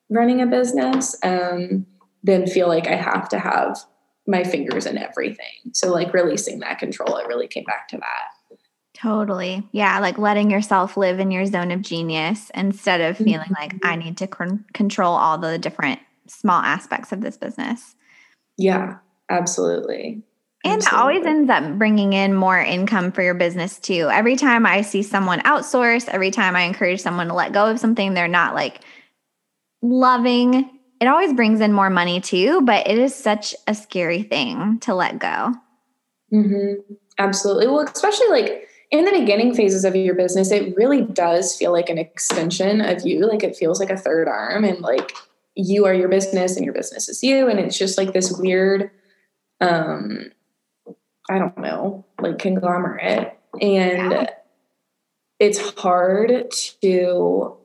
[0.08, 1.86] running a business um,
[2.22, 3.78] than feel like I have to have
[4.26, 5.72] my fingers in everything.
[5.72, 8.43] So, like releasing that control, it really came back to that.
[8.94, 9.68] Totally.
[9.72, 9.98] Yeah.
[9.98, 13.54] Like letting yourself live in your zone of genius instead of feeling mm-hmm.
[13.54, 17.96] like I need to con- control all the different small aspects of this business.
[18.56, 20.22] Yeah, absolutely.
[20.64, 24.08] And it always ends up bringing in more income for your business too.
[24.10, 27.78] Every time I see someone outsource, every time I encourage someone to let go of
[27.78, 28.80] something they're not like
[29.82, 34.78] loving, it always brings in more money too, but it is such a scary thing
[34.80, 35.52] to let go.
[36.32, 36.94] Mm-hmm.
[37.18, 37.66] Absolutely.
[37.66, 41.88] Well, especially like in the beginning phases of your business, it really does feel like
[41.88, 43.26] an extension of you.
[43.26, 45.12] Like it feels like a third arm, and like
[45.56, 47.48] you are your business and your business is you.
[47.48, 48.90] And it's just like this weird,
[49.60, 50.30] um,
[51.28, 53.36] I don't know, like conglomerate.
[53.60, 54.30] And yeah.
[55.38, 56.52] it's hard
[56.82, 57.56] to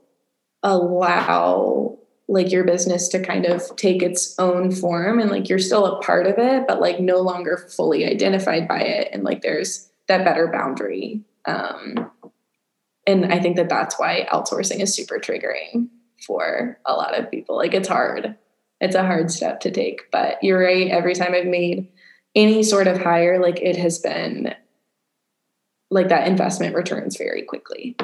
[0.63, 5.86] allow like your business to kind of take its own form and like you're still
[5.88, 9.88] a part of it but like no longer fully identified by it and like there's
[10.10, 11.24] that better boundary.
[11.45, 12.12] Um
[13.08, 15.88] and i think that that's why outsourcing is super triggering
[16.28, 17.56] for a lot of people.
[17.56, 18.36] Like it's hard.
[18.82, 20.89] It's a hard step to take but you're right.
[20.91, 21.88] Every time i've made
[22.36, 24.54] any sort of hire like it has been
[25.89, 27.95] like that investment returns very quickly.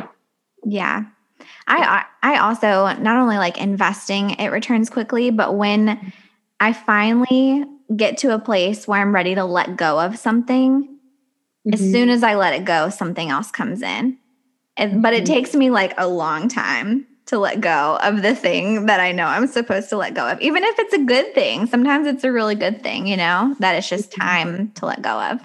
[0.64, 1.04] Yeah.
[1.68, 6.14] I I also not only like investing it returns quickly, but when
[6.60, 7.66] I finally
[7.96, 10.95] get to a place where I'm ready to let go of something,
[11.66, 11.74] mm-hmm.
[11.74, 14.18] as soon as I let it go, something else comes in.
[14.78, 15.34] And, but it mm-hmm.
[15.34, 19.26] takes me like a long time to let go of the thing that I know
[19.26, 20.40] I'm supposed to let go of.
[20.42, 23.76] Even if it's a good thing, sometimes it's a really good thing, you know, that
[23.76, 24.22] it's just mm-hmm.
[24.22, 25.42] time to let go of.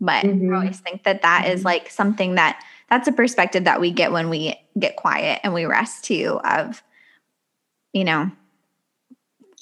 [0.00, 0.52] But mm-hmm.
[0.52, 1.66] I always think that that is mm-hmm.
[1.66, 5.64] like something that that's a perspective that we get when we get quiet and we
[5.64, 6.82] rest too of
[7.92, 8.30] you know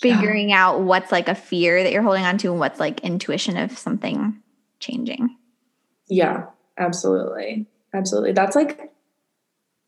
[0.01, 0.67] figuring yeah.
[0.67, 3.77] out what's like a fear that you're holding on to and what's like intuition of
[3.79, 4.37] something
[4.81, 5.37] changing
[6.11, 6.47] yeah
[6.79, 8.93] absolutely absolutely that's like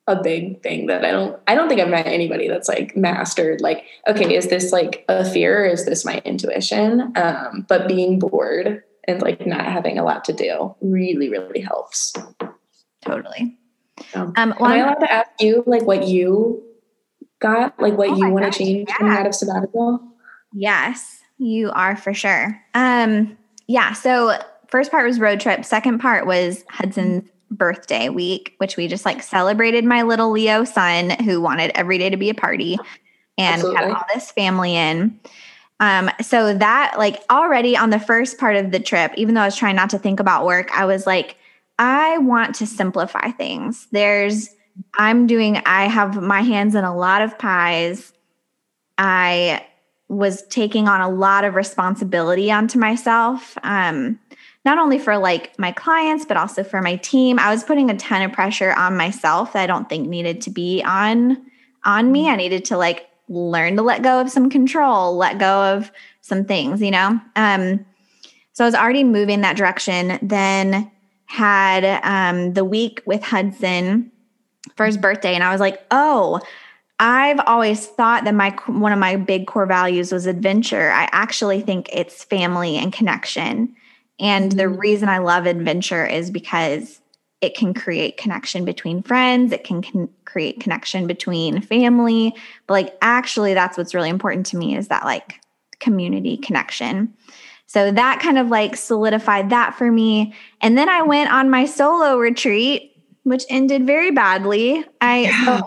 [0.09, 3.61] a big thing that i don't i don't think i've met anybody that's like mastered
[3.61, 8.19] like okay is this like a fear or is this my intuition um but being
[8.19, 12.13] bored and like not having a lot to do really, really helps.
[13.05, 13.59] Totally.
[14.15, 16.63] Um, um, well, am I allowed to ask you like what you
[17.41, 18.97] got, like what oh you want to change yeah.
[18.97, 20.01] coming out of sabbatical?
[20.53, 22.61] Yes, you are for sure.
[22.75, 23.93] Um, yeah.
[23.93, 24.39] So
[24.73, 25.67] first part was road trip.
[25.67, 31.11] Second part was Hudson's birthday week, which we just like celebrated my little Leo son
[31.11, 32.79] who wanted every day to be a party
[33.37, 33.83] and Absolutely.
[33.83, 35.21] had all this family in.
[35.79, 39.47] Um, so that like already on the first part of the trip, even though I
[39.47, 41.37] was trying not to think about work, I was like,
[41.79, 43.89] I want to simplify things.
[43.91, 44.49] There's
[44.95, 48.15] I'm doing I have my hands in a lot of pies.
[48.97, 49.67] I
[50.09, 53.59] was taking on a lot of responsibility onto myself.
[53.63, 54.19] Um,
[54.65, 57.39] not only for like my clients, but also for my team.
[57.39, 60.51] I was putting a ton of pressure on myself that I don't think needed to
[60.51, 61.45] be on
[61.85, 62.29] on me.
[62.29, 66.45] I needed to like learn to let go of some control, let go of some
[66.45, 67.21] things, you know?
[67.35, 67.85] Um,
[68.53, 70.19] so I was already moving that direction.
[70.23, 70.91] Then
[71.27, 74.13] had um, the week with Hudson
[74.77, 76.41] for his birthday, and I was like, oh,
[76.99, 80.91] I've always thought that my one of my big core values was adventure.
[80.91, 83.75] I actually think it's family and connection.
[84.23, 84.79] And the mm-hmm.
[84.79, 87.01] reason I love adventure is because
[87.43, 92.35] it can create connection between friends, it can con- create connection between family,
[92.67, 95.41] but like actually that's what's really important to me is that like
[95.81, 97.13] community connection.
[97.67, 100.35] So that kind of like solidified that for me.
[100.61, 104.85] And then I went on my solo retreat, which ended very badly.
[105.01, 105.63] I yeah.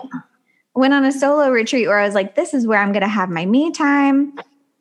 [0.74, 3.08] went on a solo retreat where I was like, this is where I'm going to
[3.08, 4.38] have my me time.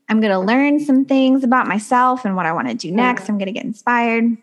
[0.07, 3.29] I'm going to learn some things about myself and what I want to do next.
[3.29, 4.37] I'm going to get inspired.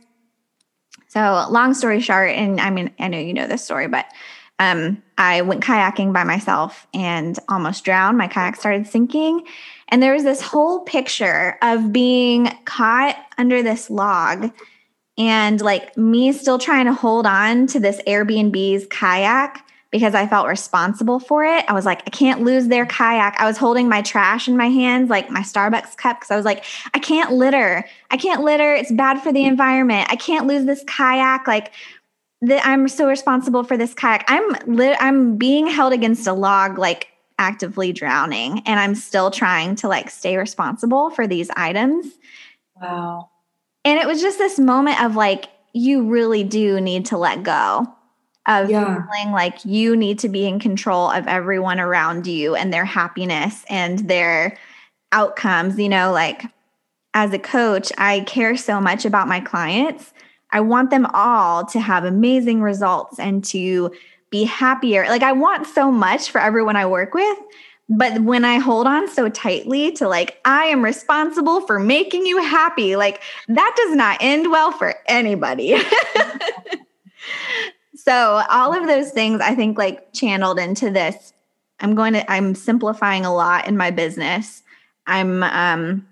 [1.09, 4.07] So, long story short, and I mean, I know you know this story, but
[4.59, 8.17] um, I went kayaking by myself and almost drowned.
[8.17, 9.47] My kayak started sinking.
[9.89, 14.53] And there was this whole picture of being caught under this log
[15.19, 20.49] and like me still trying to hold on to this Airbnb's kayak because I felt
[20.49, 21.65] responsible for it.
[21.69, 23.39] I was like, I can't lose their kayak.
[23.39, 26.47] I was holding my trash in my hands, like my Starbucks cup, because I was
[26.47, 27.85] like, I can't litter.
[28.11, 28.75] I can't litter.
[28.75, 30.09] It's bad for the environment.
[30.11, 31.47] I can't lose this kayak.
[31.47, 31.73] Like,
[32.41, 34.25] the, I'm so responsible for this kayak.
[34.29, 39.77] I'm li- I'm being held against a log, like actively drowning, and I'm still trying
[39.77, 42.07] to like stay responsible for these items.
[42.81, 43.29] Wow.
[43.85, 47.87] And it was just this moment of like, you really do need to let go
[48.47, 49.07] of yeah.
[49.07, 53.65] feeling like you need to be in control of everyone around you and their happiness
[53.69, 54.59] and their
[55.13, 55.79] outcomes.
[55.79, 56.45] You know, like
[57.15, 60.13] as a coach, I care so much about my clients.
[60.51, 63.93] I want them all to have amazing results and to
[64.31, 65.07] be happier.
[65.09, 67.39] Like, I want so much for everyone I work with.
[67.89, 72.39] But when I hold on so tightly to, like, I am responsible for making you
[72.43, 75.77] happy, like, that does not end well for anybody.
[78.05, 81.33] So all of those things I think like channeled into this.
[81.79, 84.65] I'm going to I'm simplifying a lot in my business.
[85.07, 86.05] I'm um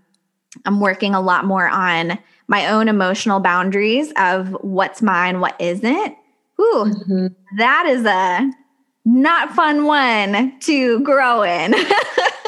[0.64, 6.16] I'm working a lot more on my own emotional boundaries of what's mine, what isn't.
[6.60, 7.26] Ooh, mm-hmm.
[7.58, 8.50] that is a
[9.04, 11.74] not fun one to grow in.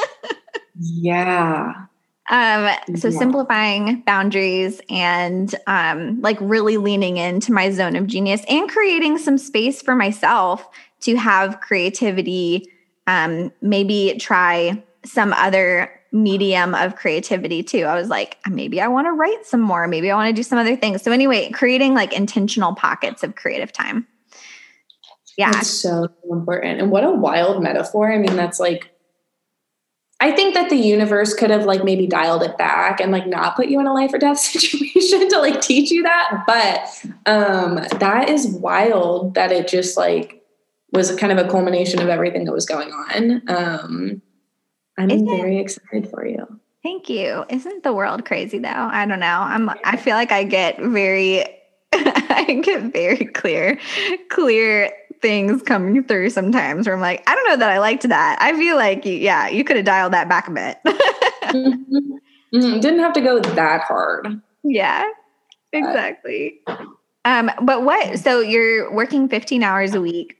[0.79, 1.73] yeah.
[2.33, 3.19] Um, so yeah.
[3.19, 9.37] simplifying boundaries and um, like really leaning into my zone of genius and creating some
[9.37, 10.67] space for myself
[11.01, 12.67] to have creativity.
[13.05, 17.83] Um, maybe try some other medium of creativity too.
[17.83, 19.87] I was like, maybe I want to write some more.
[19.87, 21.03] Maybe I want to do some other things.
[21.03, 24.07] So anyway, creating like intentional pockets of creative time.
[25.37, 25.51] Yeah.
[25.51, 26.81] That's so important.
[26.81, 28.11] And what a wild metaphor.
[28.11, 28.89] I mean, that's like
[30.23, 33.57] I think that the universe could have like maybe dialed it back and like not
[33.57, 36.43] put you in a life or death situation to like teach you that.
[36.47, 40.41] But um that is wild that it just like
[40.93, 43.41] was kind of a culmination of everything that was going on.
[43.49, 44.21] Um
[44.97, 46.47] I'm Isn't very excited for you.
[46.83, 47.43] Thank you.
[47.49, 48.69] Isn't the world crazy though?
[48.69, 49.39] I don't know.
[49.41, 51.43] I'm I feel like I get very
[51.91, 53.77] I get very clear
[54.29, 58.37] clear things coming through sometimes where I'm like, I don't know that I liked that.
[58.39, 60.77] I feel like, yeah, you could have dialed that back a bit.
[60.85, 62.17] mm-hmm.
[62.53, 62.79] Mm-hmm.
[62.81, 64.41] Didn't have to go that hard.
[64.63, 65.09] Yeah,
[65.71, 66.59] exactly.
[67.25, 70.37] Um, but what, so you're working 15 hours a week.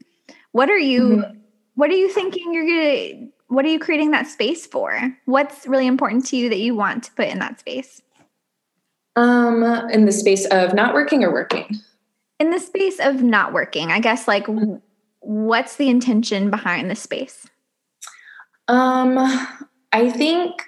[0.51, 1.37] What are you, mm-hmm.
[1.75, 5.17] what are you thinking you're going to, what are you creating that space for?
[5.25, 8.01] What's really important to you that you want to put in that space?
[9.15, 11.79] Um, in the space of not working or working
[12.43, 14.45] in the space of not working i guess like
[15.23, 17.47] what's the intention behind the space?
[18.67, 19.17] Um
[19.91, 20.61] i think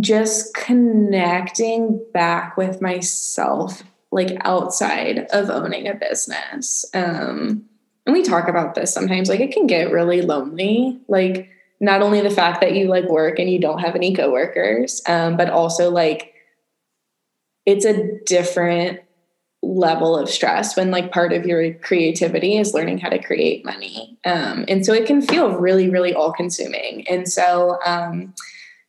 [0.00, 3.82] just connecting back with myself
[4.12, 6.84] like outside of owning a business.
[6.94, 7.64] Um
[8.06, 11.00] and we talk about this sometimes like it can get really lonely.
[11.08, 11.48] Like
[11.80, 15.36] not only the fact that you like work and you don't have any coworkers um
[15.36, 16.34] but also like
[17.66, 19.00] it's a different
[19.62, 24.18] level of stress when like part of your creativity is learning how to create money
[24.24, 28.32] um and so it can feel really really all consuming and so um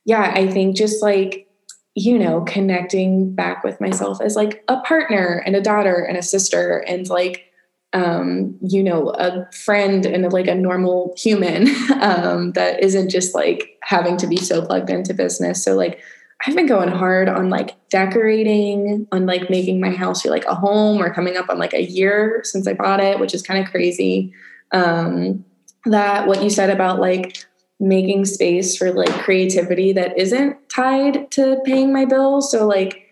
[0.05, 1.47] yeah, I think just like,
[1.95, 6.23] you know, connecting back with myself as like a partner and a daughter and a
[6.23, 7.45] sister and like,
[7.93, 11.67] um, you know, a friend and like a normal human
[12.01, 15.63] um, that isn't just like having to be so plugged into business.
[15.63, 15.99] So, like,
[16.45, 20.55] I've been going hard on like decorating, on like making my house feel like a
[20.55, 21.01] home.
[21.01, 23.71] Or coming up on like a year since I bought it, which is kind of
[23.71, 24.33] crazy.
[24.71, 25.45] Um,
[25.85, 27.45] that what you said about like
[27.79, 32.51] making space for like creativity that isn't tied to paying my bills.
[32.51, 33.07] So like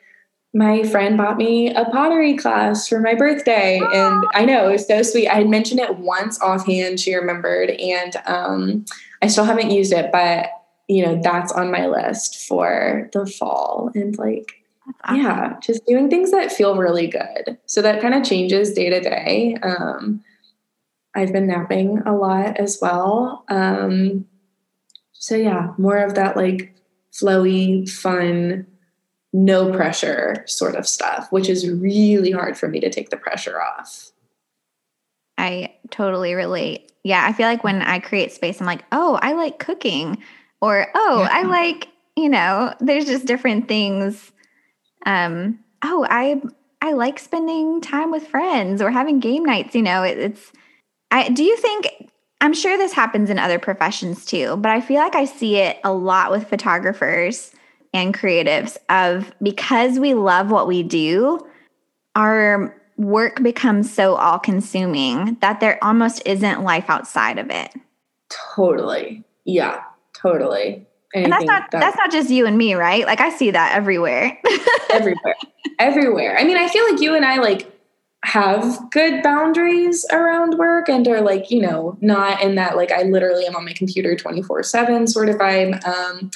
[0.54, 4.88] my friend bought me a pottery class for my birthday and I know it was
[4.88, 5.28] so sweet.
[5.28, 8.86] I had mentioned it once offhand, she remembered, and um,
[9.22, 10.50] I still haven't used it, but
[10.90, 13.92] you know, that's on my list for the fall.
[13.94, 14.52] And like
[15.04, 15.22] awesome.
[15.22, 17.58] yeah, just doing things that feel really good.
[17.68, 19.56] So that kind of changes day to day.
[19.62, 20.24] Um,
[21.16, 23.46] I've been napping a lot as well.
[23.50, 24.26] Um,
[25.14, 26.74] so yeah, more of that like
[27.14, 28.66] flowy, fun,
[29.32, 33.62] no pressure sort of stuff, which is really hard for me to take the pressure
[33.62, 34.12] off.
[35.38, 36.92] I totally relate.
[37.04, 40.18] Yeah, I feel like when I create space, I'm like, oh, I like cooking,
[40.62, 41.30] or oh, yeah.
[41.32, 44.32] I like, you know, there's just different things.
[45.06, 46.42] Um, oh, I
[46.82, 49.76] I like spending time with friends or having game nights.
[49.76, 50.52] You know, it, it's.
[51.12, 52.10] I do you think
[52.42, 55.80] I'm sure this happens in other professions too, but I feel like I see it
[55.84, 57.52] a lot with photographers
[57.94, 61.46] and creatives of because we love what we do,
[62.16, 67.74] our work becomes so all consuming that there almost isn't life outside of it.
[68.56, 69.24] Totally.
[69.46, 69.82] Yeah,
[70.22, 70.88] totally.
[71.14, 73.06] and that's not that's, that's not just you and me, right?
[73.06, 74.38] Like I see that everywhere.
[74.92, 75.36] everywhere.
[75.80, 76.38] Everywhere.
[76.38, 77.72] I mean, I feel like you and I like
[78.26, 83.04] have good boundaries around work and are like, you know, not in that like I
[83.04, 85.86] literally am on my computer 24 7 sort of vibe.
[85.88, 86.30] Um,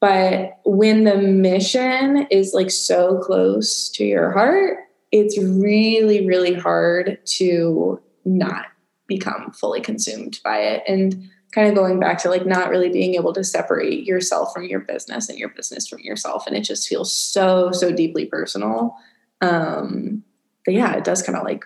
[0.00, 4.78] but when the mission is like so close to your heart,
[5.12, 8.66] it's really, really hard to not
[9.06, 10.82] become fully consumed by it.
[10.88, 14.64] And kind of going back to like not really being able to separate yourself from
[14.64, 16.46] your business and your business from yourself.
[16.46, 18.96] And it just feels so, so deeply personal.
[19.42, 20.24] Um,
[20.64, 21.64] but yeah, it does kind of like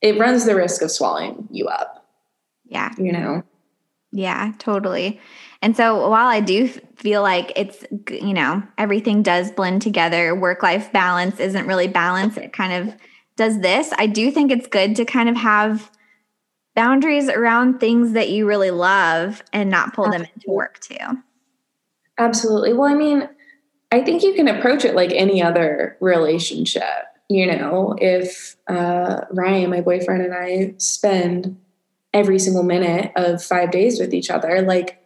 [0.00, 2.06] it runs the risk of swallowing you up.
[2.66, 2.92] Yeah.
[2.98, 3.42] You know?
[4.12, 5.20] Yeah, totally.
[5.60, 10.62] And so while I do feel like it's, you know, everything does blend together, work
[10.62, 12.38] life balance isn't really balanced.
[12.38, 12.94] It kind of
[13.36, 13.92] does this.
[13.98, 15.90] I do think it's good to kind of have
[16.78, 20.26] boundaries around things that you really love and not pull Absolutely.
[20.26, 21.22] them into work too.
[22.18, 22.72] Absolutely.
[22.72, 23.28] Well, I mean,
[23.90, 26.84] I think you can approach it like any other relationship
[27.28, 31.60] you know, if uh, Ryan, my boyfriend, and I spend
[32.14, 35.04] every single minute of five days with each other, like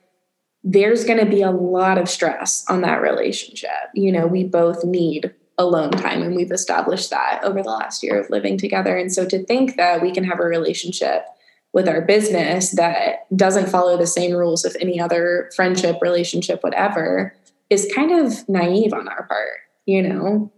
[0.63, 3.71] there's going to be a lot of stress on that relationship.
[3.95, 8.21] You know, we both need alone time, and we've established that over the last year
[8.21, 8.97] of living together.
[8.97, 11.25] And so to think that we can have a relationship
[11.73, 17.35] with our business that doesn't follow the same rules of any other friendship, relationship, whatever,
[17.71, 20.53] is kind of naive on our part, you know?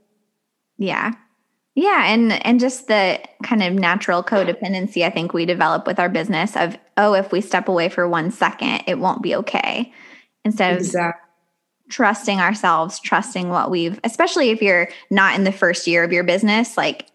[0.77, 1.13] Yeah.
[1.77, 6.09] Yeah, and and just the kind of natural codependency I think we develop with our
[6.09, 9.93] business of oh if we step away for 1 second it won't be okay.
[10.45, 11.21] Instead exactly.
[11.21, 16.13] of trusting ourselves, trusting what we've especially if you're not in the first year of
[16.13, 17.07] your business like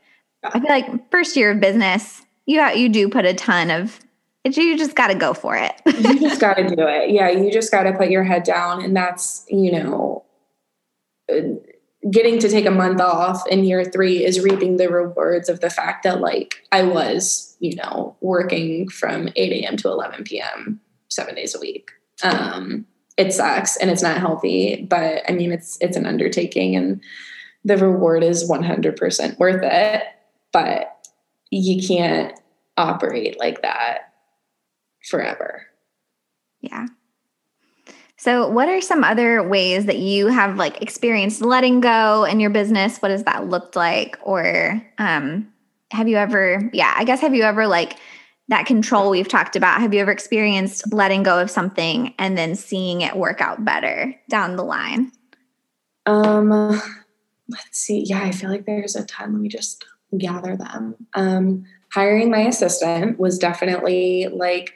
[0.43, 4.00] I feel like first year of business you you do put a ton of
[4.45, 5.74] you just got to go for it.
[5.86, 7.12] you just got to do it.
[7.12, 10.26] Yeah, you just got to put your head down and that's, you know,
[12.10, 15.70] getting to take a month off in year three is reaping the rewards of the
[15.70, 19.78] fact that like I was, you know, working from 8 a.m.
[19.78, 20.80] to 11 p.m.
[21.10, 21.91] seven days a week.
[22.24, 22.86] Um,
[23.18, 27.02] it sucks and it's not healthy, but I mean, it's, it's an undertaking and
[27.66, 30.04] the reward is 100% worth it,
[30.54, 30.95] but
[31.52, 32.39] you can't
[32.80, 34.14] operate like that
[35.04, 35.66] forever.
[36.62, 36.88] Yeah.
[38.18, 42.50] So, what are some other ways that you have like experienced letting go in your
[42.50, 42.98] business?
[42.98, 44.18] What has that looked like?
[44.22, 45.48] Or um,
[45.92, 47.98] have you ever, yeah, I guess, have you ever like
[48.50, 49.80] that control we've talked about?
[49.80, 54.14] Have you ever experienced letting go of something and then seeing it work out better
[54.30, 55.12] down the line?
[56.06, 58.04] Um, let's see.
[58.06, 59.32] Yeah, I feel like there's a ton.
[59.32, 59.86] Let me just
[60.18, 60.96] gather them.
[61.14, 64.74] Um, hiring my assistant was definitely like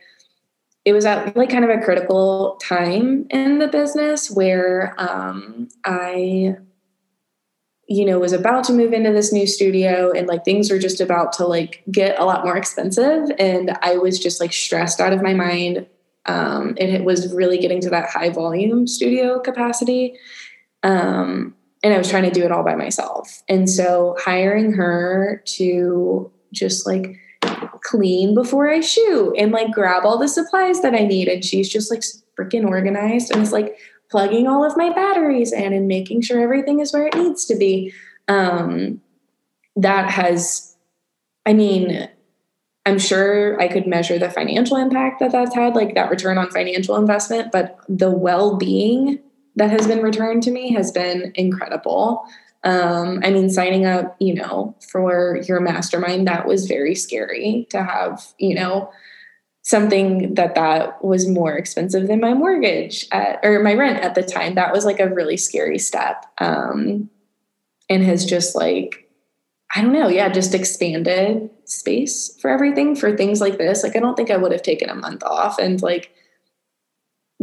[0.85, 6.57] it was at like kind of a critical time in the business where um, I,
[7.87, 10.99] you know, was about to move into this new studio and like things were just
[10.99, 13.29] about to like get a lot more expensive.
[13.39, 15.87] And I was just like stressed out of my mind.
[16.25, 20.17] Um, it was really getting to that high volume studio capacity.
[20.83, 23.41] Um, and I was trying to do it all by myself.
[23.47, 27.19] And so hiring her to just like
[27.81, 31.27] clean before I shoot and like grab all the supplies that I need.
[31.27, 32.03] And she's just like
[32.37, 33.77] freaking organized and is like
[34.09, 37.55] plugging all of my batteries in and making sure everything is where it needs to
[37.55, 37.93] be.
[38.27, 39.01] Um,
[39.75, 40.75] that has,
[41.45, 42.07] I mean,
[42.85, 46.51] I'm sure I could measure the financial impact that that's had, like that return on
[46.51, 49.19] financial investment, but the well being
[49.55, 52.25] that has been returned to me has been incredible.
[52.63, 57.83] Um, I mean, signing up, you know, for your mastermind, that was very scary to
[57.83, 58.91] have, you know,
[59.63, 64.23] something that that was more expensive than my mortgage at, or my rent at the
[64.23, 64.55] time.
[64.55, 66.25] That was like a really scary step.
[66.39, 67.09] Um,
[67.89, 69.09] and has just like,
[69.75, 73.83] I don't know, yeah, just expanded space for everything for things like this.
[73.83, 76.11] Like, I don't think I would have taken a month off and like,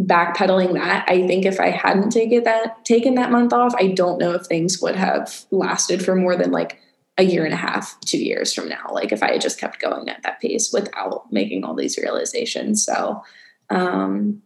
[0.07, 4.19] backpedaling that i think if i hadn't taken that taken that month off i don't
[4.19, 6.81] know if things would have lasted for more than like
[7.19, 9.81] a year and a half two years from now like if i had just kept
[9.81, 12.85] going at that pace without making all these realizations.
[12.85, 13.23] So
[13.69, 14.43] um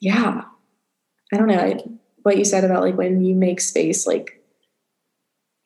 [0.00, 0.42] yeah.
[1.32, 4.42] I don't know what you said about like when you make space like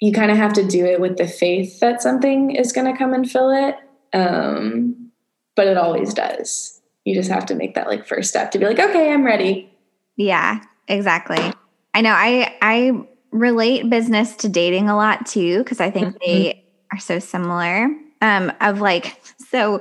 [0.01, 2.97] you kind of have to do it with the faith that something is going to
[2.97, 3.77] come and fill it
[4.17, 5.11] um
[5.55, 6.76] but it always does
[7.07, 9.73] you just have to make that like first step to be like, okay, I'm ready.
[10.17, 11.53] Yeah, exactly.
[11.95, 16.19] I know I I relate business to dating a lot too because I think mm-hmm.
[16.21, 17.89] they are so similar.
[18.21, 19.81] Um, of like so,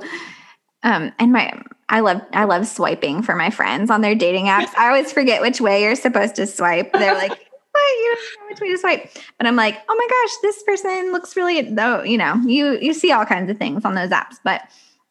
[0.84, 4.72] um, and my I love I love swiping for my friends on their dating apps.
[4.78, 6.92] I always forget which way you're supposed to swipe.
[6.92, 7.30] They're like,
[7.72, 7.90] "What?
[7.90, 11.12] You don't know which way to swipe?" But I'm like, "Oh my gosh, this person
[11.12, 14.36] looks really." Though you know, you you see all kinds of things on those apps,
[14.44, 14.62] but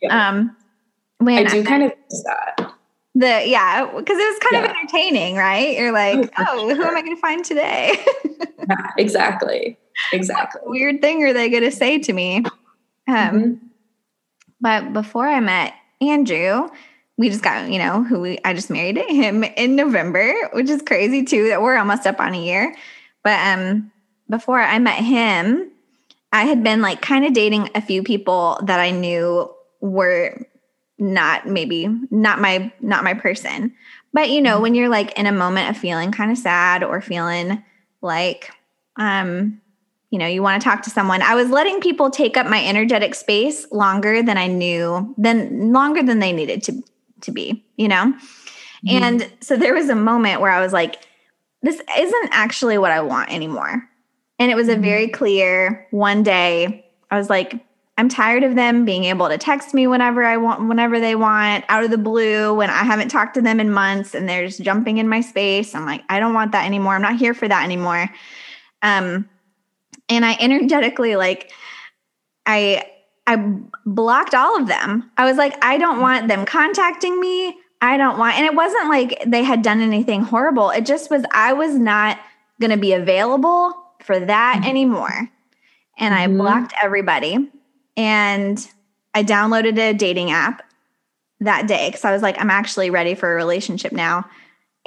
[0.01, 0.29] yeah.
[0.29, 0.55] um,
[1.19, 1.91] when I do I, kind of
[2.23, 2.73] that.
[3.15, 4.71] The yeah, because it was kind yeah.
[4.71, 5.77] of entertaining, right?
[5.77, 7.95] You're like, oh, oh who am I going to find today?
[8.69, 9.77] yeah, exactly,
[10.11, 10.61] exactly.
[10.65, 12.43] weird thing are they going to say to me?
[13.07, 13.53] Um, mm-hmm.
[14.59, 16.69] but before I met Andrew,
[17.17, 20.81] we just got you know who we I just married him in November, which is
[20.81, 21.47] crazy too.
[21.47, 22.75] That we're almost up on a year.
[23.23, 23.91] But um,
[24.29, 25.71] before I met him,
[26.33, 29.49] I had been like kind of dating a few people that I knew
[29.79, 30.45] were
[30.97, 33.73] not maybe not my not my person
[34.13, 34.61] but you know mm-hmm.
[34.63, 37.61] when you're like in a moment of feeling kind of sad or feeling
[38.01, 38.51] like
[38.95, 39.59] um
[40.09, 42.63] you know you want to talk to someone i was letting people take up my
[42.63, 46.81] energetic space longer than i knew than longer than they needed to
[47.19, 48.13] to be you know
[48.85, 49.03] mm-hmm.
[49.03, 50.95] and so there was a moment where i was like
[51.61, 53.83] this isn't actually what i want anymore
[54.39, 54.83] and it was a mm-hmm.
[54.83, 57.64] very clear one day i was like
[57.97, 61.63] I'm tired of them being able to text me whenever I want, whenever they want,
[61.69, 64.61] out of the blue, when I haven't talked to them in months and they're just
[64.61, 65.73] jumping in my space.
[65.73, 66.95] I'm like, I don't want that anymore.
[66.95, 68.09] I'm not here for that anymore.
[68.81, 69.29] Um,
[70.09, 71.51] and I energetically like,
[72.45, 72.85] I
[73.27, 73.37] I
[73.85, 75.09] blocked all of them.
[75.17, 77.57] I was like, I don't want them contacting me.
[77.81, 80.69] I don't want, and it wasn't like they had done anything horrible.
[80.69, 82.19] It just was, I was not
[82.61, 84.69] going to be available for that mm-hmm.
[84.69, 85.29] anymore.
[85.97, 86.37] And I mm-hmm.
[86.37, 87.51] blocked everybody.
[87.97, 88.67] And
[89.13, 90.61] I downloaded a dating app
[91.39, 94.25] that day because I was like, I'm actually ready for a relationship now.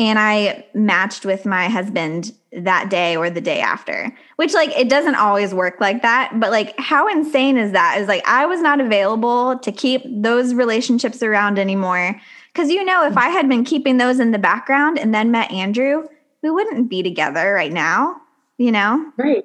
[0.00, 4.88] And I matched with my husband that day or the day after, which, like, it
[4.88, 6.38] doesn't always work like that.
[6.38, 8.00] But, like, how insane is that?
[8.00, 12.20] Is like, I was not available to keep those relationships around anymore.
[12.52, 15.50] Because, you know, if I had been keeping those in the background and then met
[15.50, 16.04] Andrew,
[16.42, 18.20] we wouldn't be together right now,
[18.56, 19.12] you know?
[19.16, 19.44] Right.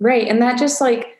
[0.00, 0.26] Right.
[0.26, 1.17] And that just like,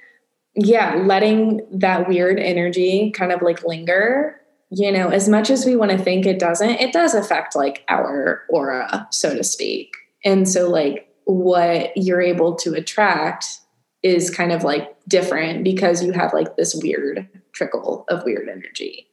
[0.58, 4.40] yeah, letting that weird energy kind of like linger,
[4.70, 7.84] you know, as much as we want to think it doesn't, it does affect like
[7.88, 9.92] our aura, so to speak.
[10.24, 13.60] And so, like, what you're able to attract
[14.02, 19.06] is kind of like different because you have like this weird trickle of weird energy.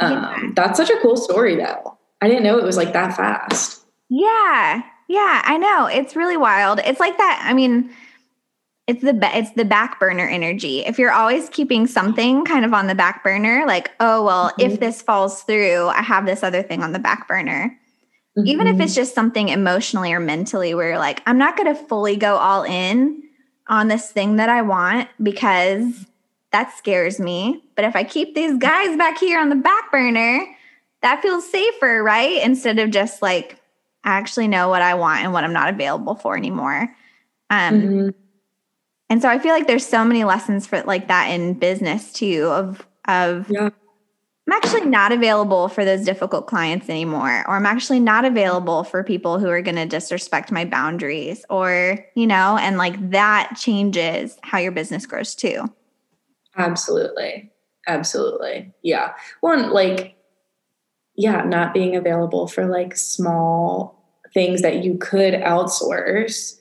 [0.00, 0.50] Um, yeah.
[0.54, 1.98] That's such a cool story, though.
[2.20, 3.84] I didn't know it was like that fast.
[4.10, 4.82] Yeah.
[5.08, 5.86] Yeah, I know.
[5.86, 6.80] It's really wild.
[6.84, 7.42] It's like that.
[7.44, 7.90] I mean,
[8.90, 10.80] it's the it's the back burner energy.
[10.80, 14.72] If you're always keeping something kind of on the back burner, like, oh well, mm-hmm.
[14.72, 17.78] if this falls through, I have this other thing on the back burner.
[18.36, 18.48] Mm-hmm.
[18.48, 21.80] Even if it's just something emotionally or mentally where you're like, I'm not going to
[21.80, 23.22] fully go all in
[23.68, 26.06] on this thing that I want because
[26.50, 27.62] that scares me.
[27.76, 30.44] But if I keep these guys back here on the back burner,
[31.02, 32.42] that feels safer, right?
[32.42, 33.60] Instead of just like,
[34.02, 36.92] I actually know what I want and what I'm not available for anymore.
[37.50, 38.08] Um, mm-hmm.
[39.10, 42.48] And so I feel like there's so many lessons for like that in business too
[42.50, 43.70] of of yeah.
[44.46, 49.04] I'm actually not available for those difficult clients anymore or I'm actually not available for
[49.04, 54.38] people who are going to disrespect my boundaries or you know and like that changes
[54.42, 55.70] how your business grows too.
[56.56, 57.50] Absolutely.
[57.86, 58.72] Absolutely.
[58.82, 59.14] Yeah.
[59.40, 60.16] One like
[61.16, 64.00] yeah, not being available for like small
[64.32, 66.59] things that you could outsource.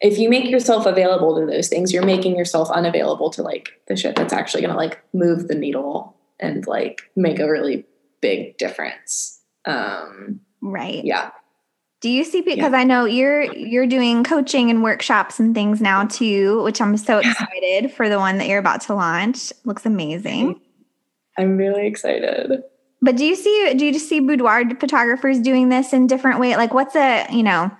[0.00, 3.96] If you make yourself available to those things, you're making yourself unavailable to like the
[3.96, 7.84] shit that's actually going to like move the needle and like make a really
[8.20, 9.40] big difference.
[9.64, 11.04] Um right.
[11.04, 11.30] Yeah.
[12.00, 12.78] Do you see because yeah.
[12.78, 17.18] I know you're you're doing coaching and workshops and things now too, which I'm so
[17.18, 19.52] excited for the one that you're about to launch.
[19.64, 20.60] Looks amazing.
[21.36, 22.62] I'm really excited.
[23.00, 26.56] But do you see do you see boudoir photographers doing this in different way?
[26.56, 27.70] Like what's a, you know,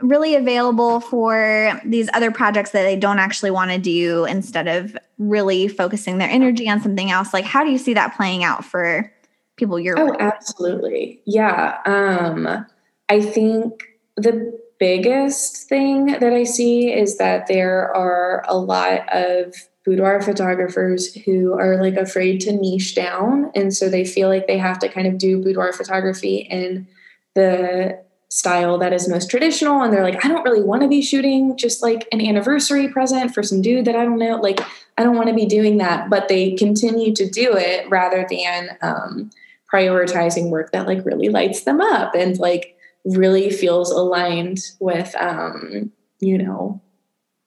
[0.00, 4.96] really available for these other projects that they don't actually want to do instead of
[5.18, 7.32] really focusing their energy on something else?
[7.32, 9.12] Like how do you see that playing out for
[9.56, 11.20] people you're Oh, absolutely.
[11.26, 11.78] Yeah.
[11.84, 12.66] Um
[13.08, 13.82] I think
[14.16, 21.14] the biggest thing that I see is that there are a lot of boudoir photographers
[21.14, 23.50] who are like afraid to niche down.
[23.54, 26.86] And so they feel like they have to kind of do boudoir photography in
[27.34, 27.98] the
[28.38, 29.82] style that is most traditional.
[29.82, 33.34] And they're like, I don't really want to be shooting just like an anniversary present
[33.34, 34.36] for some dude that I don't know.
[34.36, 34.60] Like,
[34.96, 36.08] I don't want to be doing that.
[36.08, 39.30] But they continue to do it rather than um,
[39.72, 45.90] prioritizing work that like really lights them up and like really feels aligned with, um,
[46.20, 46.80] you know,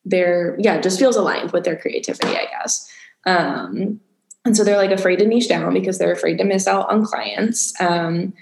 [0.04, 2.90] their yeah just feels aligned with their creativity i guess
[3.28, 4.00] um,
[4.46, 7.06] and so they're like afraid to niche down because they're afraid to miss out on
[7.06, 8.34] clients um,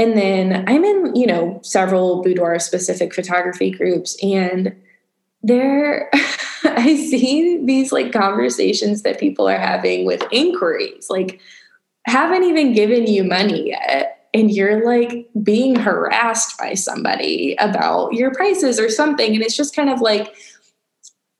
[0.00, 4.74] and then i'm in you know several boudoir specific photography groups and
[5.42, 6.10] there
[6.64, 11.40] i see these like conversations that people are having with inquiries like
[12.06, 18.32] haven't even given you money yet and you're like being harassed by somebody about your
[18.32, 20.34] prices or something and it's just kind of like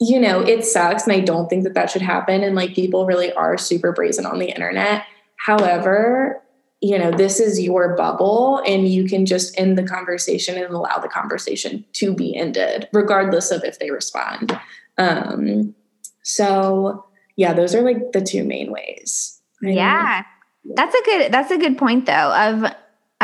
[0.02, 1.06] you know, it sucks.
[1.06, 2.42] And I don't think that that should happen.
[2.42, 5.04] And like people really are super brazen on the internet.
[5.36, 6.42] However,
[6.81, 10.97] you know, this is your bubble and you can just end the conversation and allow
[10.97, 14.59] the conversation to be ended, regardless of if they respond.
[14.97, 15.74] Um,
[16.22, 17.05] so
[17.37, 19.41] yeah, those are like the two main ways.
[19.62, 20.22] yeah.
[20.74, 22.74] That's a good that's a good point though of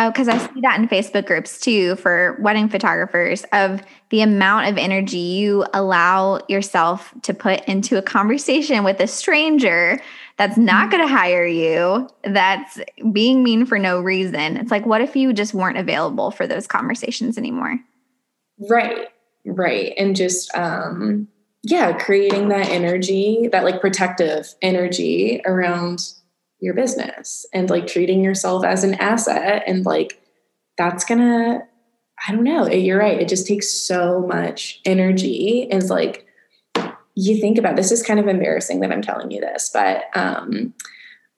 [0.08, 4.78] because I see that in Facebook groups too for wedding photographers of the amount of
[4.78, 10.00] energy you allow yourself to put into a conversation with a stranger
[10.38, 10.96] that's not mm-hmm.
[10.96, 12.78] going to hire you, that's
[13.12, 14.56] being mean for no reason.
[14.56, 17.78] It's like, what if you just weren't available for those conversations anymore?
[18.70, 19.08] Right,
[19.44, 19.92] right.
[19.96, 21.28] And just, um,
[21.62, 26.00] yeah, creating that energy, that like protective energy around
[26.60, 30.20] your business and like treating yourself as an asset and like
[30.78, 31.60] that's gonna
[32.26, 36.25] i don't know you're right it just takes so much energy it's like
[37.16, 40.72] you think about this is kind of embarrassing that i'm telling you this but um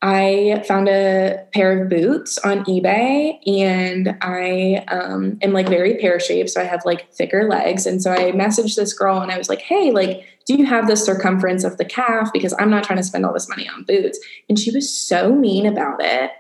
[0.01, 6.21] I found a pair of boots on eBay and I um, am like very pear
[6.21, 6.51] shaped.
[6.51, 7.85] So I have like thicker legs.
[7.85, 10.87] And so I messaged this girl and I was like, hey, like, do you have
[10.87, 12.33] the circumference of the calf?
[12.33, 14.21] Because I'm not trying to spend all this money on boots.
[14.49, 16.31] And she was so mean about it.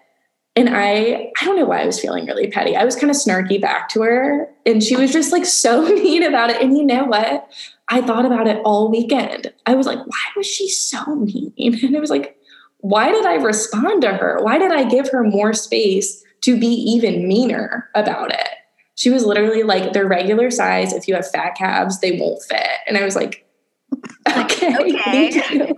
[0.58, 2.74] And I, I don't know why I was feeling really petty.
[2.74, 4.48] I was kind of snarky back to her.
[4.66, 6.60] And she was just like so mean about it.
[6.60, 7.48] And you know what?
[7.88, 9.52] I thought about it all weekend.
[9.66, 11.52] I was like, why was she so mean?
[11.58, 12.36] And it was like,
[12.78, 14.40] why did I respond to her?
[14.42, 18.48] Why did I give her more space to be even meaner about it?
[18.96, 20.92] She was literally like, they're regular size.
[20.92, 22.66] If you have fat calves, they won't fit.
[22.88, 23.46] And I was like,
[24.36, 25.72] okay, okay.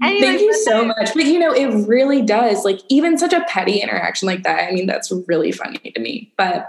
[0.00, 0.26] Thank you.
[0.26, 1.14] thank you so much.
[1.14, 2.64] But you know, it really does.
[2.64, 6.32] Like, even such a petty interaction like that, I mean, that's really funny to me.
[6.36, 6.66] But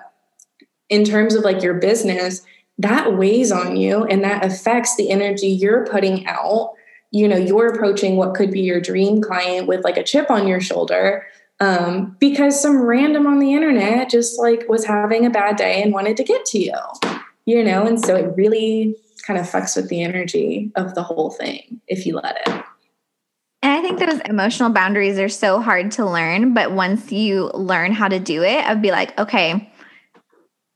[0.90, 2.44] in terms of like your business,
[2.80, 6.74] that weighs on you and that affects the energy you're putting out
[7.12, 10.48] you know you're approaching what could be your dream client with like a chip on
[10.48, 11.26] your shoulder
[11.62, 15.92] um, because some random on the internet just like was having a bad day and
[15.92, 16.74] wanted to get to you
[17.46, 21.30] you know and so it really kind of fucks with the energy of the whole
[21.30, 22.64] thing if you let it
[23.62, 26.54] and I think those emotional boundaries are so hard to learn.
[26.54, 29.72] But once you learn how to do it, I'd be like, okay,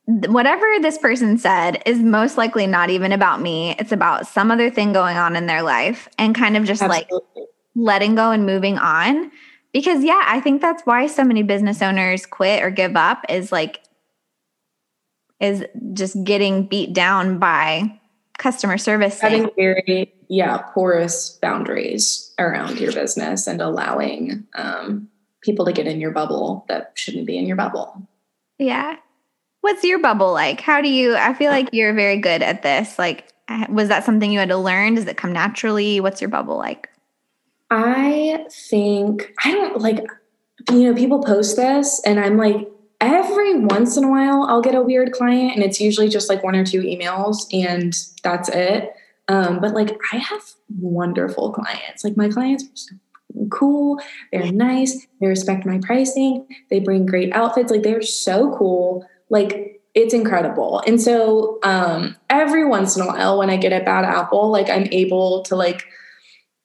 [0.06, 3.76] whatever this person said is most likely not even about me.
[3.80, 7.18] It's about some other thing going on in their life and kind of just Absolutely.
[7.36, 9.32] like letting go and moving on.
[9.72, 13.52] Because, yeah, I think that's why so many business owners quit or give up is
[13.52, 13.82] like,
[15.40, 18.00] is just getting beat down by
[18.38, 19.20] customer service.
[19.20, 25.10] Having very, yeah, porous boundaries around your business and allowing um,
[25.42, 28.08] people to get in your bubble that shouldn't be in your bubble.
[28.58, 28.98] Yeah.
[29.62, 30.62] What's your bubble like?
[30.62, 33.00] How do you, I feel like you're very good at this.
[33.00, 33.30] Like,
[33.70, 34.96] was that something you had to learn?
[34.96, 36.00] Does it come naturally?
[36.00, 36.90] What's your bubble like?
[37.70, 40.06] I think, I don't like,
[40.70, 42.70] you know, people post this and I'm like,
[43.02, 46.44] every once in a while I'll get a weird client and it's usually just like
[46.44, 47.94] one or two emails and
[48.24, 48.94] that's it.
[49.28, 50.42] Um, but like I have
[50.80, 52.04] wonderful clients.
[52.04, 52.96] Like my clients are so
[53.50, 54.00] cool,
[54.32, 59.08] they're nice, they respect my pricing, they bring great outfits, like they're so cool.
[59.30, 60.82] Like it's incredible.
[60.86, 64.70] And so um every once in a while when I get a bad apple, like
[64.70, 65.86] I'm able to like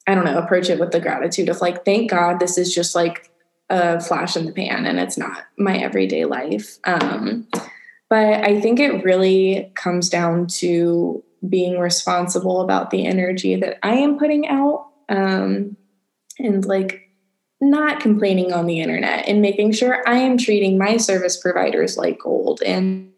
[0.07, 2.95] I don't know, approach it with the gratitude of like, thank God this is just
[2.95, 3.29] like
[3.69, 6.79] a flash in the pan and it's not my everyday life.
[6.83, 7.47] Um,
[8.09, 13.95] but I think it really comes down to being responsible about the energy that I
[13.95, 15.77] am putting out um,
[16.37, 17.09] and like
[17.61, 22.19] not complaining on the internet and making sure I am treating my service providers like
[22.19, 23.11] gold and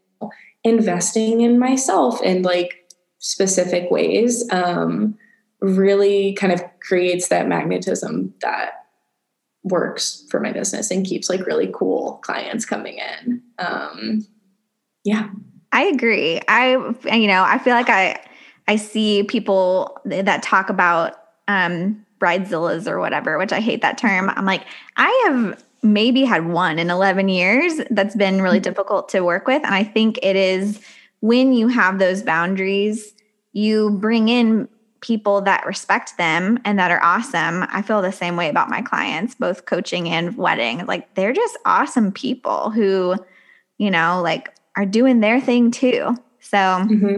[0.63, 5.17] investing in myself in like specific ways um,
[5.59, 8.85] really kind of creates that magnetism that
[9.63, 13.43] works for my business and keeps like really cool clients coming in.
[13.59, 14.25] Um,
[15.03, 15.29] yeah.
[15.71, 16.41] I agree.
[16.47, 16.71] I,
[17.15, 18.19] you know, I feel like I,
[18.67, 21.15] I see people that talk about
[21.47, 24.29] um, bridezillas or whatever, which I hate that term.
[24.29, 24.65] I'm like,
[24.97, 28.63] I have maybe had one in 11 years that's been really mm-hmm.
[28.63, 29.63] difficult to work with.
[29.63, 30.79] And I think it is
[31.21, 33.13] when you have those boundaries,
[33.53, 34.67] you bring in
[35.01, 37.65] people that respect them and that are awesome.
[37.69, 40.85] I feel the same way about my clients, both coaching and wedding.
[40.85, 43.15] Like they're just awesome people who,
[43.79, 46.15] you know, like are doing their thing too.
[46.39, 47.15] So mm-hmm.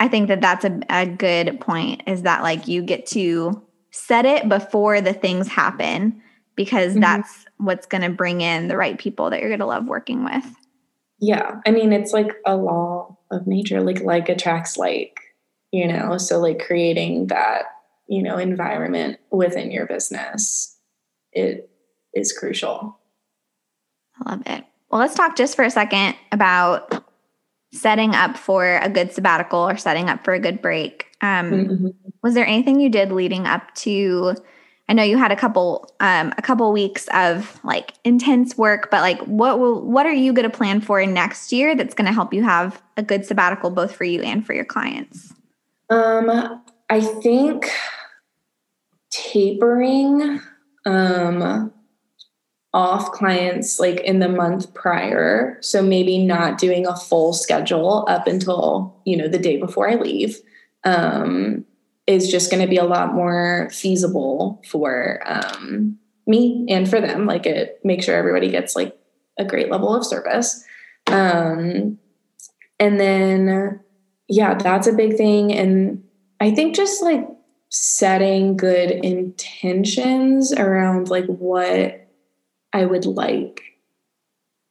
[0.00, 4.24] I think that that's a, a good point is that like you get to set
[4.24, 6.22] it before the things happen
[6.54, 7.00] because mm-hmm.
[7.00, 10.24] that's what's going to bring in the right people that you're going to love working
[10.24, 10.44] with.
[11.20, 11.60] Yeah.
[11.66, 15.18] I mean, it's like a law of nature, like like attracts like
[15.70, 17.64] you know so like creating that
[18.06, 20.76] you know environment within your business
[21.32, 21.70] it
[22.14, 22.98] is crucial
[24.20, 27.04] i love it well let's talk just for a second about
[27.72, 31.88] setting up for a good sabbatical or setting up for a good break um, mm-hmm.
[32.22, 34.34] was there anything you did leading up to
[34.88, 39.02] i know you had a couple um, a couple weeks of like intense work but
[39.02, 42.12] like what will what are you going to plan for next year that's going to
[42.12, 45.34] help you have a good sabbatical both for you and for your clients
[45.90, 47.70] um, I think
[49.10, 50.40] tapering
[50.84, 51.72] um,
[52.74, 55.58] off clients like in the month prior.
[55.60, 59.94] So maybe not doing a full schedule up until, you know, the day before I
[59.94, 60.36] leave
[60.84, 61.64] um,
[62.06, 67.26] is just going to be a lot more feasible for um, me and for them.
[67.26, 68.96] Like it, make sure everybody gets like
[69.38, 70.62] a great level of service.
[71.06, 71.98] Um,
[72.78, 73.80] and then
[74.28, 75.52] yeah, that's a big thing.
[75.54, 76.04] And
[76.38, 77.26] I think just like
[77.70, 82.07] setting good intentions around like what
[82.72, 83.62] I would like,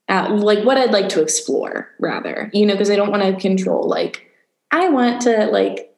[0.07, 3.39] uh, like what I'd like to explore rather, you know, because I don't want to
[3.41, 3.87] control.
[3.87, 4.25] Like,
[4.71, 5.95] I want to, like,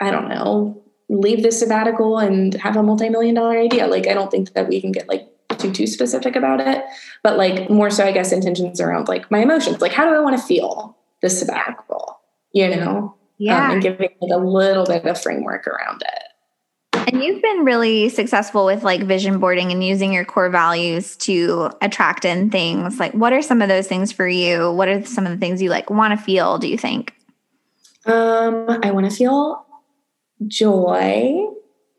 [0.00, 3.86] I don't know, leave this sabbatical and have a multi million dollar idea.
[3.86, 5.28] Like, I don't think that we can get like
[5.58, 6.84] too too specific about it
[7.22, 10.18] but like more so i guess intentions around like my emotions like how do i
[10.18, 12.14] want to feel this sabbatical
[12.54, 13.14] you know?
[13.36, 13.66] Yeah.
[13.66, 16.23] Um, and giving like a little bit of framework around it.
[17.06, 21.70] And you've been really successful with like vision boarding and using your core values to
[21.80, 22.98] attract in things.
[22.98, 24.72] Like, what are some of those things for you?
[24.72, 27.14] What are some of the things you like want to feel, do you think?
[28.06, 29.64] Um, I want to feel
[30.46, 31.46] joy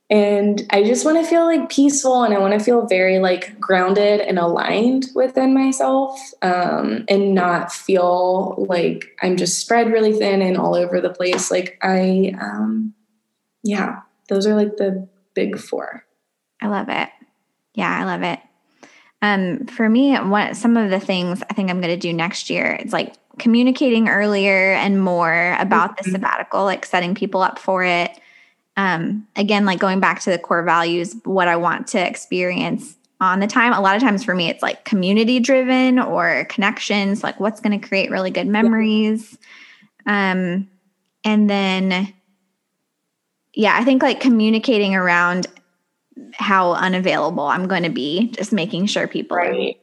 [0.09, 3.59] and i just want to feel like peaceful and i want to feel very like
[3.59, 10.41] grounded and aligned within myself um, and not feel like i'm just spread really thin
[10.41, 12.93] and all over the place like i um,
[13.63, 16.05] yeah those are like the big four
[16.61, 17.09] i love it
[17.73, 18.39] yeah i love it
[19.21, 22.49] um, for me what some of the things i think i'm going to do next
[22.49, 26.05] year it's like communicating earlier and more about mm-hmm.
[26.05, 28.19] the sabbatical like setting people up for it
[28.77, 33.39] um, again, like going back to the core values, what I want to experience on
[33.39, 33.73] the time.
[33.73, 37.79] A lot of times for me, it's like community driven or connections, like what's going
[37.79, 39.37] to create really good memories.
[40.05, 40.69] Um,
[41.23, 42.13] and then,
[43.55, 45.47] yeah, I think like communicating around
[46.33, 49.77] how unavailable I'm going to be, just making sure people right.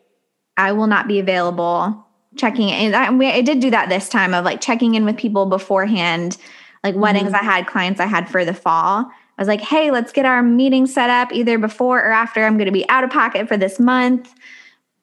[0.57, 2.07] are, I will not be available.
[2.37, 5.19] Checking and I, we, I did do that this time of like checking in with
[5.19, 6.39] people beforehand,
[6.83, 7.03] like mm-hmm.
[7.03, 9.11] weddings I had, clients I had for the fall.
[9.39, 12.45] I was like, hey, let's get our meeting set up either before or after.
[12.45, 14.33] I'm going to be out of pocket for this month.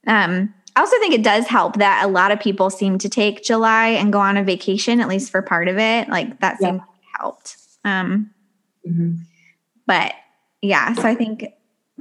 [0.08, 3.44] Um, I also think it does help that a lot of people seem to take
[3.44, 6.10] July and go on a vacation, at least for part of it.
[6.10, 7.20] Like that seemed yeah.
[7.20, 7.58] helped.
[7.84, 8.32] Um,
[8.88, 9.16] mm-hmm.
[9.86, 10.14] But
[10.62, 11.46] yeah, so I think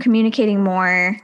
[0.01, 1.19] communicating more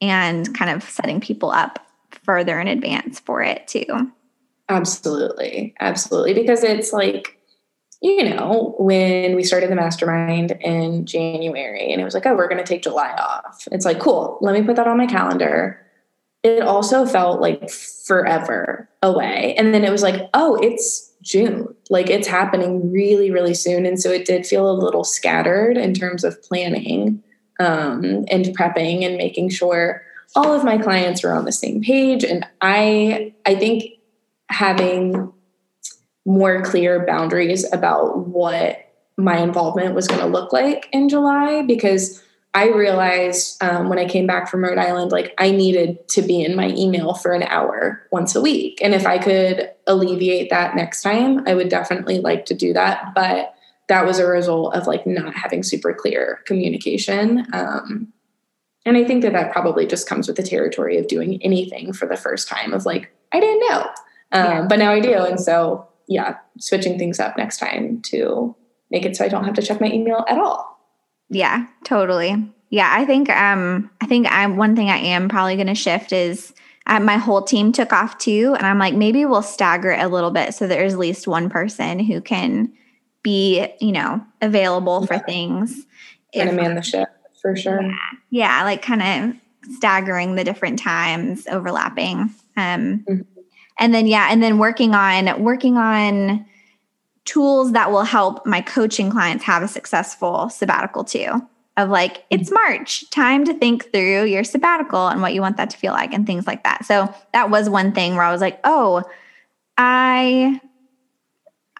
[0.00, 1.86] and kind of setting people up
[2.22, 4.10] further in advance for it too.
[4.68, 5.74] Absolutely.
[5.80, 6.34] Absolutely.
[6.34, 7.38] Because it's like,
[8.00, 12.48] you know, when we started the mastermind in January and it was like, oh, we're
[12.48, 13.66] going to take July off.
[13.72, 15.84] It's like, cool, let me put that on my calendar.
[16.44, 19.54] It also felt like forever away.
[19.58, 21.74] And then it was like, oh, it's June.
[21.90, 23.86] Like it's happening really, really soon.
[23.86, 27.22] And so it did feel a little scattered in terms of planning
[27.60, 30.02] um, and prepping and making sure
[30.34, 32.24] all of my clients were on the same page.
[32.24, 33.84] And I, I think
[34.48, 35.32] having
[36.24, 38.84] more clear boundaries about what
[39.16, 42.22] my involvement was going to look like in July because
[42.54, 46.42] I realized um, when I came back from Rhode Island, like I needed to be
[46.42, 48.80] in my email for an hour once a week.
[48.82, 53.14] And if I could alleviate that next time, I would definitely like to do that.
[53.14, 53.54] But
[53.88, 57.46] that was a result of like not having super clear communication.
[57.52, 58.12] Um,
[58.84, 62.06] and I think that that probably just comes with the territory of doing anything for
[62.06, 63.80] the first time of like, I didn't know.
[64.32, 64.66] Um, yeah.
[64.68, 65.14] But now I do.
[65.14, 68.56] And so, yeah, switching things up next time to
[68.90, 70.77] make it so I don't have to check my email at all.
[71.30, 72.52] Yeah, totally.
[72.70, 76.12] Yeah, I think um I think I'm one thing I am probably going to shift
[76.12, 76.52] is
[76.86, 80.08] uh, my whole team took off too and I'm like maybe we'll stagger it a
[80.08, 82.72] little bit so there's at least one person who can
[83.22, 85.86] be, you know, available for things.
[86.34, 87.08] And man the ship
[87.40, 87.82] for sure.
[87.82, 87.96] Yeah,
[88.30, 92.34] yeah like kind of staggering the different times, overlapping.
[92.56, 93.20] Um mm-hmm.
[93.78, 96.46] and then yeah, and then working on working on
[97.28, 101.46] tools that will help my coaching clients have a successful sabbatical too.
[101.76, 105.70] Of like, it's March, time to think through your sabbatical and what you want that
[105.70, 106.84] to feel like and things like that.
[106.84, 109.04] So that was one thing where I was like, oh,
[109.76, 110.60] I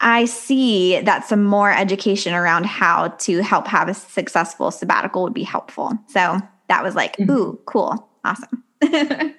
[0.00, 5.34] I see that some more education around how to help have a successful sabbatical would
[5.34, 5.98] be helpful.
[6.06, 7.30] So that was like, mm-hmm.
[7.30, 8.62] ooh, cool, awesome.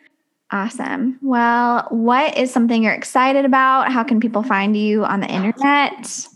[0.52, 1.20] Awesome.
[1.22, 3.92] Well, what is something you're excited about?
[3.92, 6.28] How can people find you on the internet?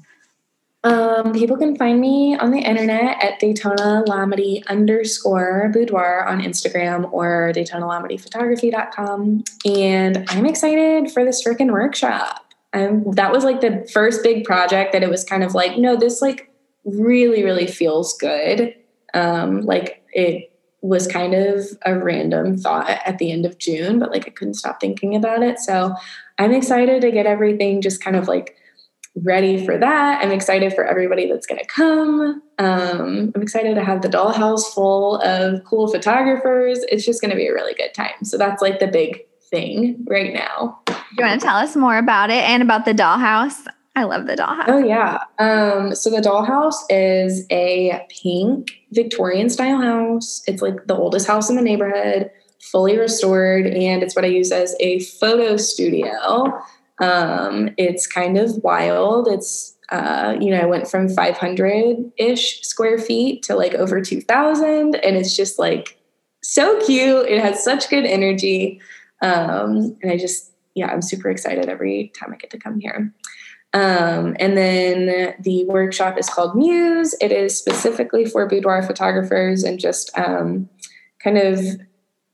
[0.83, 7.11] Um, people can find me on the internet at Daytona Lamade underscore boudoir on Instagram
[7.11, 9.43] or DaytonaLamadePhotography.com.
[9.65, 12.53] And I'm excited for this freaking workshop.
[12.73, 15.95] I'm, that was like the first big project that it was kind of like, no,
[15.95, 16.51] this like
[16.83, 18.75] really, really feels good.
[19.13, 20.52] Um, like it
[20.83, 24.55] was kind of a random thought at the end of June, but like I couldn't
[24.55, 25.57] stop thinking about it.
[25.59, 25.95] So
[26.37, 28.57] I'm excited to get everything just kind of like
[29.15, 30.21] ready for that.
[30.21, 32.41] I'm excited for everybody that's going to come.
[32.59, 36.79] Um, I'm excited to have the dollhouse full of cool photographers.
[36.89, 38.23] It's just going to be a really good time.
[38.23, 40.81] So that's like the big thing right now.
[41.17, 43.65] You want to tell us more about it and about the dollhouse?
[43.95, 44.65] I love the dollhouse.
[44.67, 45.19] Oh yeah.
[45.37, 50.41] Um, so the dollhouse is a pink Victorian style house.
[50.47, 54.51] It's like the oldest house in the neighborhood, fully restored, and it's what I use
[54.51, 56.59] as a photo studio.
[56.99, 59.27] Um, it's kind of wild.
[59.27, 64.95] It's uh, you know, I went from 500 ish square feet to like over 2,000,
[64.95, 65.99] and it's just like
[66.41, 67.27] so cute.
[67.27, 68.81] It has such good energy,
[69.21, 73.13] um, and I just yeah, I'm super excited every time I get to come here.
[73.73, 77.15] Um, and then the workshop is called Muse.
[77.19, 80.69] It is specifically for boudoir photographers and just um,
[81.23, 81.59] kind of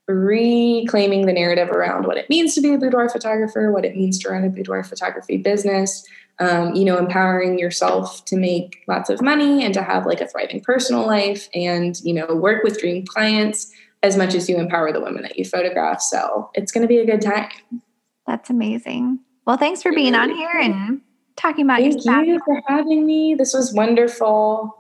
[0.07, 4.17] reclaiming the narrative around what it means to be a boudoir photographer, what it means
[4.19, 6.05] to run a boudoir photography business,
[6.39, 10.27] um, you know, empowering yourself to make lots of money and to have like a
[10.27, 13.71] thriving personal life and, you know, work with dream clients
[14.01, 16.01] as much as you empower the women that you photograph.
[16.01, 17.81] So it's going to be a good time.
[18.25, 19.19] That's amazing.
[19.45, 21.01] Well, thanks for being on here and
[21.39, 23.35] talking about Thank your you for having me.
[23.35, 24.75] This was wonderful.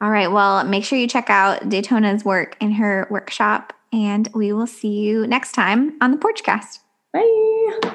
[0.00, 0.30] All right.
[0.30, 5.00] Well, make sure you check out Daytona's work in her workshop, and we will see
[5.00, 6.78] you next time on the Porchcast.
[7.12, 7.94] Bye.